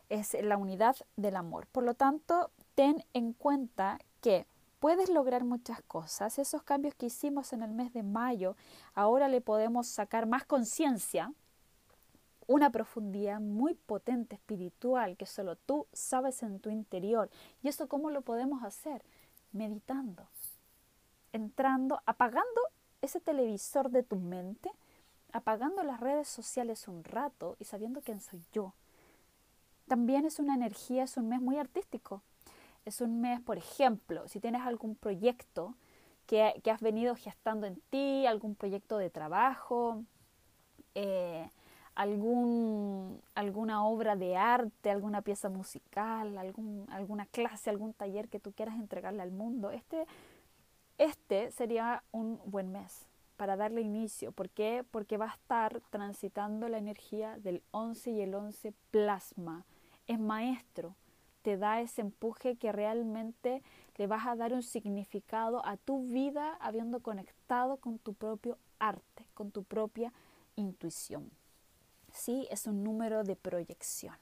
Es 0.10 0.36
la 0.42 0.58
unidad 0.58 0.96
del 1.16 1.36
amor. 1.36 1.66
Por 1.68 1.84
lo 1.84 1.96
tanto, 1.96 2.52
ten 2.78 3.04
en 3.16 3.34
cuenta 3.34 3.98
que 4.22 4.46
puedes 4.80 5.10
lograr 5.10 5.44
muchas 5.44 5.82
cosas. 5.82 6.38
Esos 6.38 6.62
cambios 6.62 6.94
que 6.94 7.08
hicimos 7.08 7.52
en 7.52 7.63
el 7.63 7.72
mes 7.72 7.92
de 7.92 8.04
mayo, 8.04 8.56
ahora 8.94 9.28
le 9.28 9.42
podemos 9.42 9.88
sacar 9.88 10.28
más 10.28 10.46
conciencia, 10.46 11.34
una 12.46 12.70
profundidad 12.70 13.40
muy 13.40 13.74
potente 13.74 14.36
espiritual 14.36 15.18
que 15.18 15.26
solo 15.26 15.56
tú 15.56 15.88
sabes 15.92 16.44
en 16.44 16.60
tu 16.60 16.70
interior. 16.70 17.32
¿Y 17.63 17.68
eso 17.68 17.88
cómo 17.88 18.12
lo 18.12 18.22
podemos 18.22 18.63
hacer? 18.63 19.02
meditando, 19.54 20.28
entrando, 21.34 22.02
apagando 22.06 22.62
ese 23.02 23.20
televisor 23.20 23.90
de 23.90 24.04
tu 24.04 24.18
mente, 24.18 24.72
apagando 25.32 25.82
las 25.84 26.00
redes 26.00 26.28
sociales 26.28 26.88
un 26.88 27.04
rato 27.04 27.56
y 27.60 27.66
sabiendo 27.66 28.02
quién 28.02 28.22
soy 28.22 28.44
yo. 28.52 28.74
También 29.88 30.26
es 30.26 30.38
una 30.38 30.54
energía, 30.54 31.04
es 31.04 31.18
un 31.18 31.30
mes 31.30 31.42
muy 31.42 31.58
artístico. 31.58 32.22
Es 32.88 33.02
un 33.02 33.19
mes, 33.19 33.41
por 33.41 33.58
ejemplo, 33.58 34.26
si 34.30 34.39
tienes 34.39 34.62
algún 34.62 34.95
proyecto 34.95 35.76
que, 36.26 36.54
que 36.63 36.71
has 36.71 36.80
venido 36.80 37.17
gestando 37.17 37.67
en 37.67 37.82
ti, 37.89 38.26
algún 38.26 38.56
proyecto 38.56 38.97
de 38.97 39.10
trabajo, 39.10 40.04
eh, 40.95 41.50
algún, 41.95 43.21
alguna 43.36 43.86
obra 43.86 44.15
de 44.15 44.38
arte, 44.38 44.89
alguna 44.89 45.21
pieza 45.21 45.50
musical, 45.50 46.38
algún, 46.38 46.88
alguna 46.89 47.26
clase, 47.26 47.69
algún 47.69 47.93
taller 47.93 48.30
que 48.30 48.39
tú 48.39 48.54
quieras 48.54 48.76
entregarle 48.76 49.21
al 49.21 49.32
mundo. 49.32 49.69
Este, 49.71 50.06
este 50.97 51.52
sería 51.52 52.04
un 52.13 52.39
buen 52.45 52.71
mes 52.71 53.06
para 53.36 53.58
darle 53.58 53.82
inicio. 53.82 54.32
¿Por 54.32 54.50
qué? 54.50 54.86
Porque 54.91 55.17
va 55.17 55.26
a 55.26 55.34
estar 55.34 55.82
transitando 55.89 56.69
la 56.69 56.78
energía 56.78 57.38
del 57.39 57.62
11 57.71 58.12
y 58.12 58.21
el 58.21 58.34
11 58.34 58.73
plasma. 58.91 59.65
Es 60.08 60.21
maestro, 60.21 60.95
te 61.48 61.56
da 61.56 61.80
ese 61.80 62.02
empuje 62.02 62.58
que 62.58 62.74
realmente 62.74 63.64
le 63.96 64.06
vas 64.06 64.28
a 64.28 64.36
dar 64.36 64.52
un 64.52 64.64
significado 64.64 65.66
a 65.66 65.78
tu 65.78 66.04
vida 66.04 66.58
habiendo 66.60 67.00
conectado 67.00 67.78
con 67.78 68.00
tu 68.00 68.16
propio 68.16 68.58
arte, 68.80 69.26
con 69.34 69.52
tu 69.52 69.64
propia 69.64 70.12
intuición. 70.58 71.32
¿sí? 72.12 72.50
Es 72.52 72.68
un 72.68 72.84
número 72.84 73.24
de 73.24 73.38
proyección. 73.38 74.14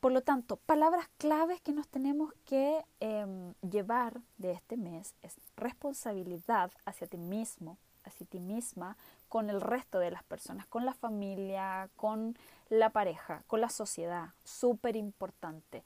Por 0.00 0.10
lo 0.10 0.22
tanto, 0.22 0.56
palabras 0.56 1.08
claves 1.16 1.60
que 1.60 1.70
nos 1.70 1.86
tenemos 1.86 2.34
que 2.44 2.84
em, 2.98 3.54
llevar 3.60 4.20
de 4.36 4.50
este 4.50 4.76
mes 4.76 5.14
es 5.22 5.36
responsabilidad 5.56 6.72
hacia 6.84 7.06
ti 7.06 7.18
mismo, 7.18 7.78
hacia 8.02 8.26
ti 8.26 8.40
misma, 8.40 8.96
con 9.28 9.48
el 9.48 9.60
resto 9.60 10.00
de 10.00 10.10
las 10.10 10.24
personas, 10.24 10.66
con 10.66 10.84
la 10.84 10.94
familia, 10.94 11.88
con 11.94 12.36
la 12.68 12.90
pareja, 12.90 13.44
con 13.46 13.60
la 13.60 13.68
sociedad. 13.68 14.30
Súper 14.42 14.96
importante. 14.96 15.84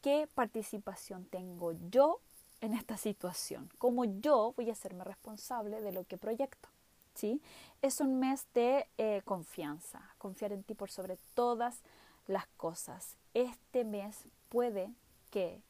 ¿Qué 0.00 0.28
participación 0.34 1.24
tengo 1.26 1.72
yo 1.90 2.20
en 2.60 2.74
esta 2.74 2.96
situación? 2.96 3.70
¿Cómo 3.78 4.04
yo 4.04 4.54
voy 4.56 4.70
a 4.70 4.72
hacerme 4.72 5.04
responsable 5.04 5.80
de 5.80 5.92
lo 5.92 6.04
que 6.04 6.16
proyecto? 6.16 6.68
¿sí? 7.18 7.42
Es 7.82 8.00
un 8.00 8.20
mes 8.20 8.46
de 8.54 8.86
eh, 8.96 9.22
confianza, 9.24 10.00
confiar 10.18 10.52
en 10.52 10.62
ti 10.62 10.74
por 10.74 10.90
sobre 10.90 11.18
todas 11.34 11.82
las 12.28 12.46
cosas. 12.56 13.16
Este 13.34 13.84
mes 13.84 14.24
puede 14.48 14.92
que 15.30 15.60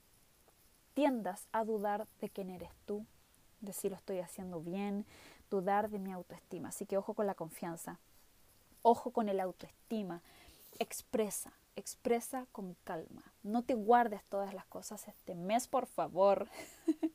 tiendas 0.93 1.49
a 1.53 1.65
dudar 1.65 2.07
de 2.21 2.29
quién 2.29 2.51
eres 2.51 2.71
tú, 2.85 3.07
de 3.61 3.73
si 3.73 3.89
lo 3.89 3.97
estoy 3.97 4.19
haciendo 4.19 4.61
bien, 4.61 5.07
dudar 5.51 5.89
de 5.89 5.99
mi 5.99 6.13
autoestima. 6.13 6.69
Así 6.69 6.85
que 6.85 6.99
ojo 6.99 7.15
con 7.15 7.27
la 7.27 7.35
confianza, 7.35 7.99
ojo 8.83 9.11
con 9.11 9.29
el 9.31 9.41
autoestima. 9.41 10.21
Expresa, 10.79 11.53
expresa 11.79 12.47
con 12.53 12.75
calma. 12.85 13.23
No 13.43 13.63
te 13.63 13.75
guardes 13.75 14.25
todas 14.25 14.55
las 14.55 14.67
cosas 14.67 15.09
este 15.09 15.35
mes, 15.35 15.69
por 15.69 15.87
favor. 15.87 16.49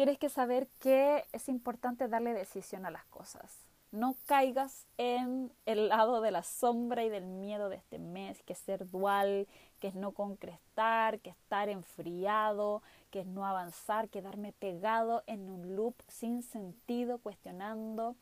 tienes 0.00 0.18
que 0.18 0.30
saber 0.30 0.66
que 0.78 1.26
es 1.32 1.48
importante 1.50 2.08
darle 2.08 2.32
decisión 2.32 2.86
a 2.86 2.90
las 2.90 3.04
cosas. 3.06 3.66
No 3.92 4.14
caigas 4.24 4.86
en 4.96 5.52
el 5.66 5.88
lado 5.88 6.20
de 6.20 6.30
la 6.30 6.42
sombra 6.42 7.04
y 7.04 7.10
del 7.10 7.26
miedo 7.26 7.68
de 7.68 7.76
este 7.76 7.98
mes, 7.98 8.42
que 8.44 8.54
ser 8.54 8.88
dual, 8.88 9.46
que 9.78 9.88
es 9.88 9.94
no 9.94 10.12
concretar, 10.12 11.20
que 11.20 11.30
estar 11.30 11.68
enfriado, 11.68 12.82
que 13.10 13.20
es 13.20 13.26
no 13.26 13.44
avanzar, 13.44 14.08
quedarme 14.08 14.52
pegado 14.52 15.22
en 15.26 15.50
un 15.50 15.76
loop 15.76 15.96
sin 16.08 16.42
sentido, 16.42 17.18
cuestionando 17.18 18.16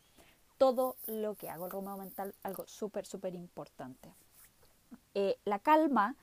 todo 0.56 0.96
lo 1.06 1.34
que 1.36 1.48
hago. 1.48 1.66
El 1.66 1.70
rumbo 1.70 1.96
mental, 1.96 2.34
algo 2.42 2.66
súper, 2.66 3.06
súper 3.06 3.34
importante. 3.34 4.12
Eh, 5.14 5.36
la 5.44 5.58
calma, 5.58 6.16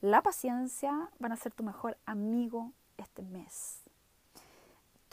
la 0.00 0.22
paciencia 0.22 1.10
van 1.18 1.32
a 1.32 1.36
ser 1.36 1.52
tu 1.52 1.62
mejor 1.62 1.96
amigo 2.06 2.72
este 2.96 3.22
mes 3.22 3.84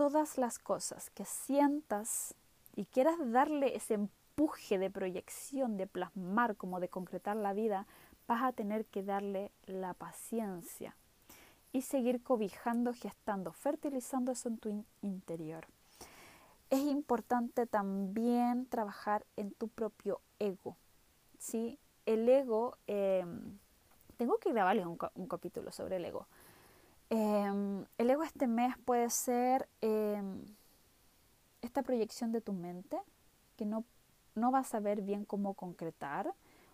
todas 0.02 0.40
las 0.40 0.58
cosas 0.58 1.12
que 1.12 1.26
sientas 1.26 2.34
y 2.76 2.86
quieras 2.86 3.18
darle 3.20 3.76
ese 3.76 3.94
empuje 3.94 4.80
de 4.80 4.90
proyección, 4.90 5.78
de 5.78 5.86
plasmar, 5.86 6.56
como 6.56 6.80
de 6.80 6.90
concretar 6.90 7.36
la 7.36 7.54
vida, 7.54 7.86
vas 8.28 8.42
a 8.42 8.52
tener 8.52 8.86
que 8.86 9.04
darle 9.04 9.52
la 9.68 9.94
paciencia 9.94 10.96
y 11.72 11.84
seguir 11.84 12.24
cobijando, 12.24 12.94
gestando, 12.94 13.52
fertilizando 13.52 14.32
eso 14.32 14.50
en 14.50 14.58
tu 14.58 14.86
interior. 15.04 15.68
Es 16.72 16.80
importante 16.80 17.68
también 17.68 18.66
trabajar 18.66 19.24
en 19.36 19.52
tu 19.52 19.68
propio 19.68 20.20
ego. 20.40 20.78
¿sí? 21.38 21.78
El 22.06 22.28
ego, 22.28 22.78
em, 22.88 23.58
tengo 24.18 24.38
que 24.38 24.52
grabarles 24.52 24.86
un, 24.86 25.28
capítulo 25.28 25.72
sobre 25.72 25.98
el 25.98 26.06
ego. 26.06 26.28
Em, 27.10 27.86
el 27.98 28.10
ego 28.10 28.24
este 28.24 28.48
mes 28.48 28.78
puede 28.86 29.10
ser 29.10 29.68
em, 29.82 30.44
esta 31.62 31.84
proyección 31.84 32.32
de 32.32 32.42
tu 32.42 32.54
mente 32.54 33.00
que 33.58 33.66
no, 33.66 33.84
no 34.36 34.52
vas 34.52 34.74
a 34.74 34.80
ver 34.80 35.02
bien 35.02 35.26
cómo 35.26 35.54
concretar 35.54 36.34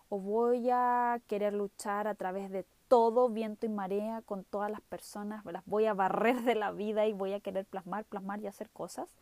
o 0.09 0.19
voy 0.19 0.69
a 0.71 1.19
querer 1.27 1.53
luchar 1.53 2.07
a 2.07 2.15
través 2.15 2.49
de 2.49 2.65
todo 2.87 3.29
viento 3.29 3.65
y 3.65 3.69
marea 3.69 4.21
con 4.21 4.43
todas 4.43 4.71
las 4.71 4.81
personas, 4.81 5.43
las 5.45 5.65
voy 5.65 5.85
a 5.85 5.93
barrer 5.93 6.41
de 6.43 6.55
la 6.55 6.71
vida 6.71 7.05
y 7.05 7.13
voy 7.13 7.33
a 7.33 7.39
querer 7.39 7.65
plasmar, 7.65 8.05
plasmar 8.05 8.39
y 8.41 8.47
hacer 8.47 8.69
cosas, 8.69 9.15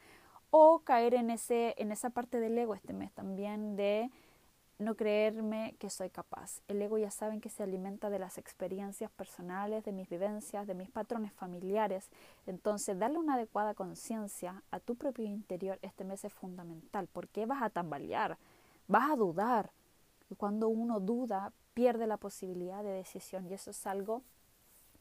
o 0.51 0.79
caer 0.79 1.15
en, 1.15 1.29
ese, 1.29 1.73
en 1.77 1.91
esa 1.91 2.11
parte 2.11 2.39
del 2.39 2.57
ego 2.57 2.75
este 2.75 2.93
mes 2.93 3.11
también 3.13 3.75
de 3.75 4.11
no 4.77 4.95
creerme 4.95 5.75
que 5.79 5.89
soy 5.89 6.09
capaz. 6.09 6.61
El 6.67 6.81
ego 6.81 6.97
ya 6.97 7.09
saben 7.09 7.39
que 7.39 7.49
se 7.49 7.63
alimenta 7.63 8.09
de 8.09 8.19
las 8.19 8.37
experiencias 8.37 9.09
personales, 9.11 9.85
de 9.85 9.93
mis 9.93 10.09
vivencias, 10.09 10.67
de 10.67 10.73
mis 10.73 10.89
patrones 10.89 11.31
familiares. 11.33 12.09
Entonces, 12.45 12.99
darle 12.99 13.17
una 13.17 13.35
adecuada 13.35 13.73
conciencia 13.73 14.63
a 14.71 14.79
tu 14.79 14.95
propio 14.95 15.25
interior 15.25 15.79
este 15.81 16.03
mes 16.03 16.25
es 16.25 16.33
fundamental. 16.33 17.07
porque 17.11 17.45
vas 17.45 17.63
a 17.63 17.69
tambalear? 17.69 18.37
Vas 18.87 19.11
a 19.11 19.15
dudar. 19.15 19.71
Y 20.29 20.35
cuando 20.35 20.67
uno 20.67 20.99
duda, 20.99 21.53
pierde 21.73 22.07
la 22.07 22.17
posibilidad 22.17 22.83
de 22.83 22.89
decisión 22.89 23.45
y 23.47 23.53
eso 23.53 23.71
es 23.71 23.87
algo 23.87 24.23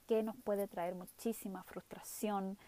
que 0.07 0.23
nos 0.23 0.37
puede 0.37 0.69
traer 0.69 0.95
muchísima 0.95 1.63
frustración, 1.63 2.59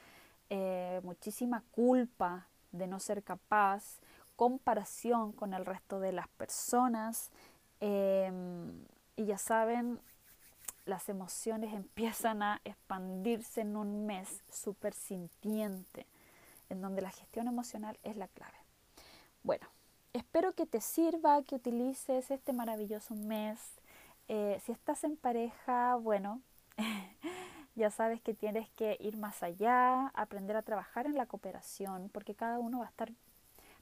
eh, 0.48 1.00
muchísima 1.02 1.62
culpa 1.72 2.46
de 2.72 2.86
no 2.86 2.98
ser 3.00 3.22
capaz, 3.22 3.98
comparación 4.36 5.32
con 5.32 5.54
el 5.54 5.64
resto 5.64 5.98
de 5.98 6.12
las 6.12 6.28
personas 6.28 7.30
em, 7.80 8.84
y 9.16 9.24
ya 9.24 9.38
saben, 9.38 9.98
las 10.84 11.08
emociones 11.08 11.74
empiezan 11.74 12.42
a 12.42 12.60
expandirse 12.64 13.62
en 13.62 13.76
un 13.76 14.06
mes 14.06 14.42
súper 14.50 14.94
sintiente, 14.94 16.06
en 16.68 16.80
donde 16.80 17.02
la 17.02 17.10
gestión 17.10 17.48
emocional 17.48 17.98
es 18.02 18.16
la 18.16 18.28
clave. 18.28 18.58
Bueno, 19.42 19.66
espero 20.12 20.52
que 20.52 20.66
te 20.66 20.80
sirva, 20.80 21.42
que 21.42 21.54
utilices 21.54 22.30
este 22.30 22.52
maravilloso 22.52 23.14
mes. 23.14 23.60
Eh, 24.28 24.60
si 24.64 24.72
estás 24.72 25.04
en 25.04 25.16
pareja, 25.16 25.94
bueno, 25.96 26.40
ya 27.76 27.90
sabes 27.90 28.20
que 28.20 28.34
tienes 28.34 28.68
que 28.70 28.96
ir 29.00 29.16
más 29.16 29.42
allá, 29.42 30.08
aprender 30.14 30.56
a 30.56 30.62
trabajar 30.62 31.06
en 31.06 31.14
la 31.14 31.26
cooperación, 31.26 32.10
porque 32.12 32.34
cada 32.34 32.58
uno 32.58 32.80
va 32.80 32.86
a 32.86 32.88
estar 32.88 33.12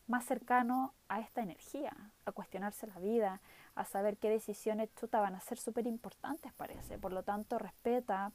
más 0.06 0.24
cercano 0.24 0.92
a 1.08 1.20
esta 1.20 1.42
energía, 1.42 1.94
a 2.24 2.32
cuestionarse 2.32 2.86
la 2.86 2.98
vida, 2.98 3.40
a 3.74 3.84
saber 3.84 4.16
qué 4.16 4.28
decisiones 4.28 4.94
chuta 4.96 5.20
van 5.20 5.34
a 5.34 5.40
ser 5.40 5.58
súper 5.58 5.86
importantes, 5.86 6.52
parece. 6.52 6.98
Por 6.98 7.12
lo 7.12 7.22
tanto, 7.22 7.58
respeta, 7.58 8.32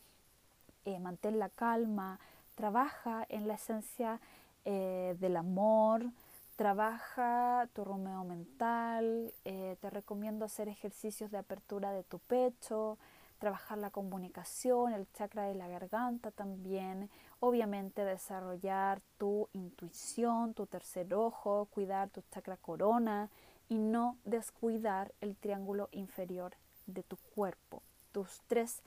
eh, 0.86 1.00
mantén 1.00 1.40
la 1.40 1.50
calma, 1.50 2.20
trabaja 2.56 3.26
en 3.30 3.48
la 3.48 3.54
esencia 3.56 4.20
eh, 4.66 5.16
del 5.20 5.38
amor, 5.38 6.12
trabaja 6.56 7.70
tu 7.74 7.86
rumeo 7.86 8.24
mental, 8.26 9.34
eh, 9.46 9.78
te 9.80 9.90
recomiendo 9.90 10.46
hacer 10.46 10.68
ejercicios 10.68 11.32
de 11.32 11.38
apertura 11.38 11.94
de 11.94 12.04
tu 12.04 12.20
pecho, 12.20 12.98
trabajar 13.38 13.78
la 13.78 13.90
comunicación, 13.90 14.92
el 14.92 15.10
chakra 15.14 15.44
de 15.44 15.56
la 15.56 15.70
garganta 15.70 16.32
también, 16.32 17.10
obviamente 17.40 18.04
desarrollar 18.04 19.02
tu 19.18 19.50
intuición, 19.54 20.54
tu 20.54 20.66
tercer 20.66 21.14
ojo, 21.14 21.68
cuidar 21.72 22.10
tu 22.10 22.22
chakra 22.32 22.58
corona 22.58 23.30
y 23.68 23.78
no 23.78 24.18
descuidar 24.26 25.14
el 25.22 25.36
triángulo 25.36 25.90
inferior 25.92 26.56
de 26.88 27.04
tu 27.04 27.18
cuerpo, 27.36 27.82
tus 28.12 28.42
tres 28.48 28.82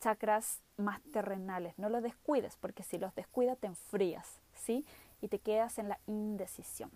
chakras 0.00 0.60
más 0.76 1.00
terrenales. 1.12 1.78
No 1.78 1.88
los 1.88 2.02
descuides 2.02 2.56
porque 2.56 2.82
si 2.82 2.98
los 2.98 3.14
descuidas 3.14 3.58
te 3.58 3.68
enfrías, 3.68 4.40
¿sí? 4.54 4.84
Y 5.20 5.28
te 5.28 5.38
quedas 5.38 5.78
en 5.78 5.88
la 5.88 5.98
indecisión. 6.06 6.90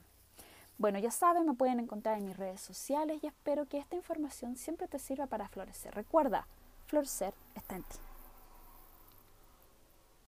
Bueno, 0.79 0.99
ya 0.99 1.11
saben, 1.11 1.47
me 1.47 1.55
pueden 1.55 1.81
encontrar 1.81 2.19
en 2.19 2.27
mis 2.27 2.37
redes 2.37 2.61
sociales 2.61 3.23
y 3.23 3.29
espero 3.29 3.67
que 3.67 3.79
esta 3.79 3.97
información 3.97 4.57
siempre 4.57 4.89
te 4.89 4.99
sirva 4.99 5.27
para 5.27 5.49
florecer. 5.49 5.95
Recuerda, 5.95 6.47
florecer 6.87 7.33
está 7.55 7.77
en 7.77 7.83
ti. 7.85 8.06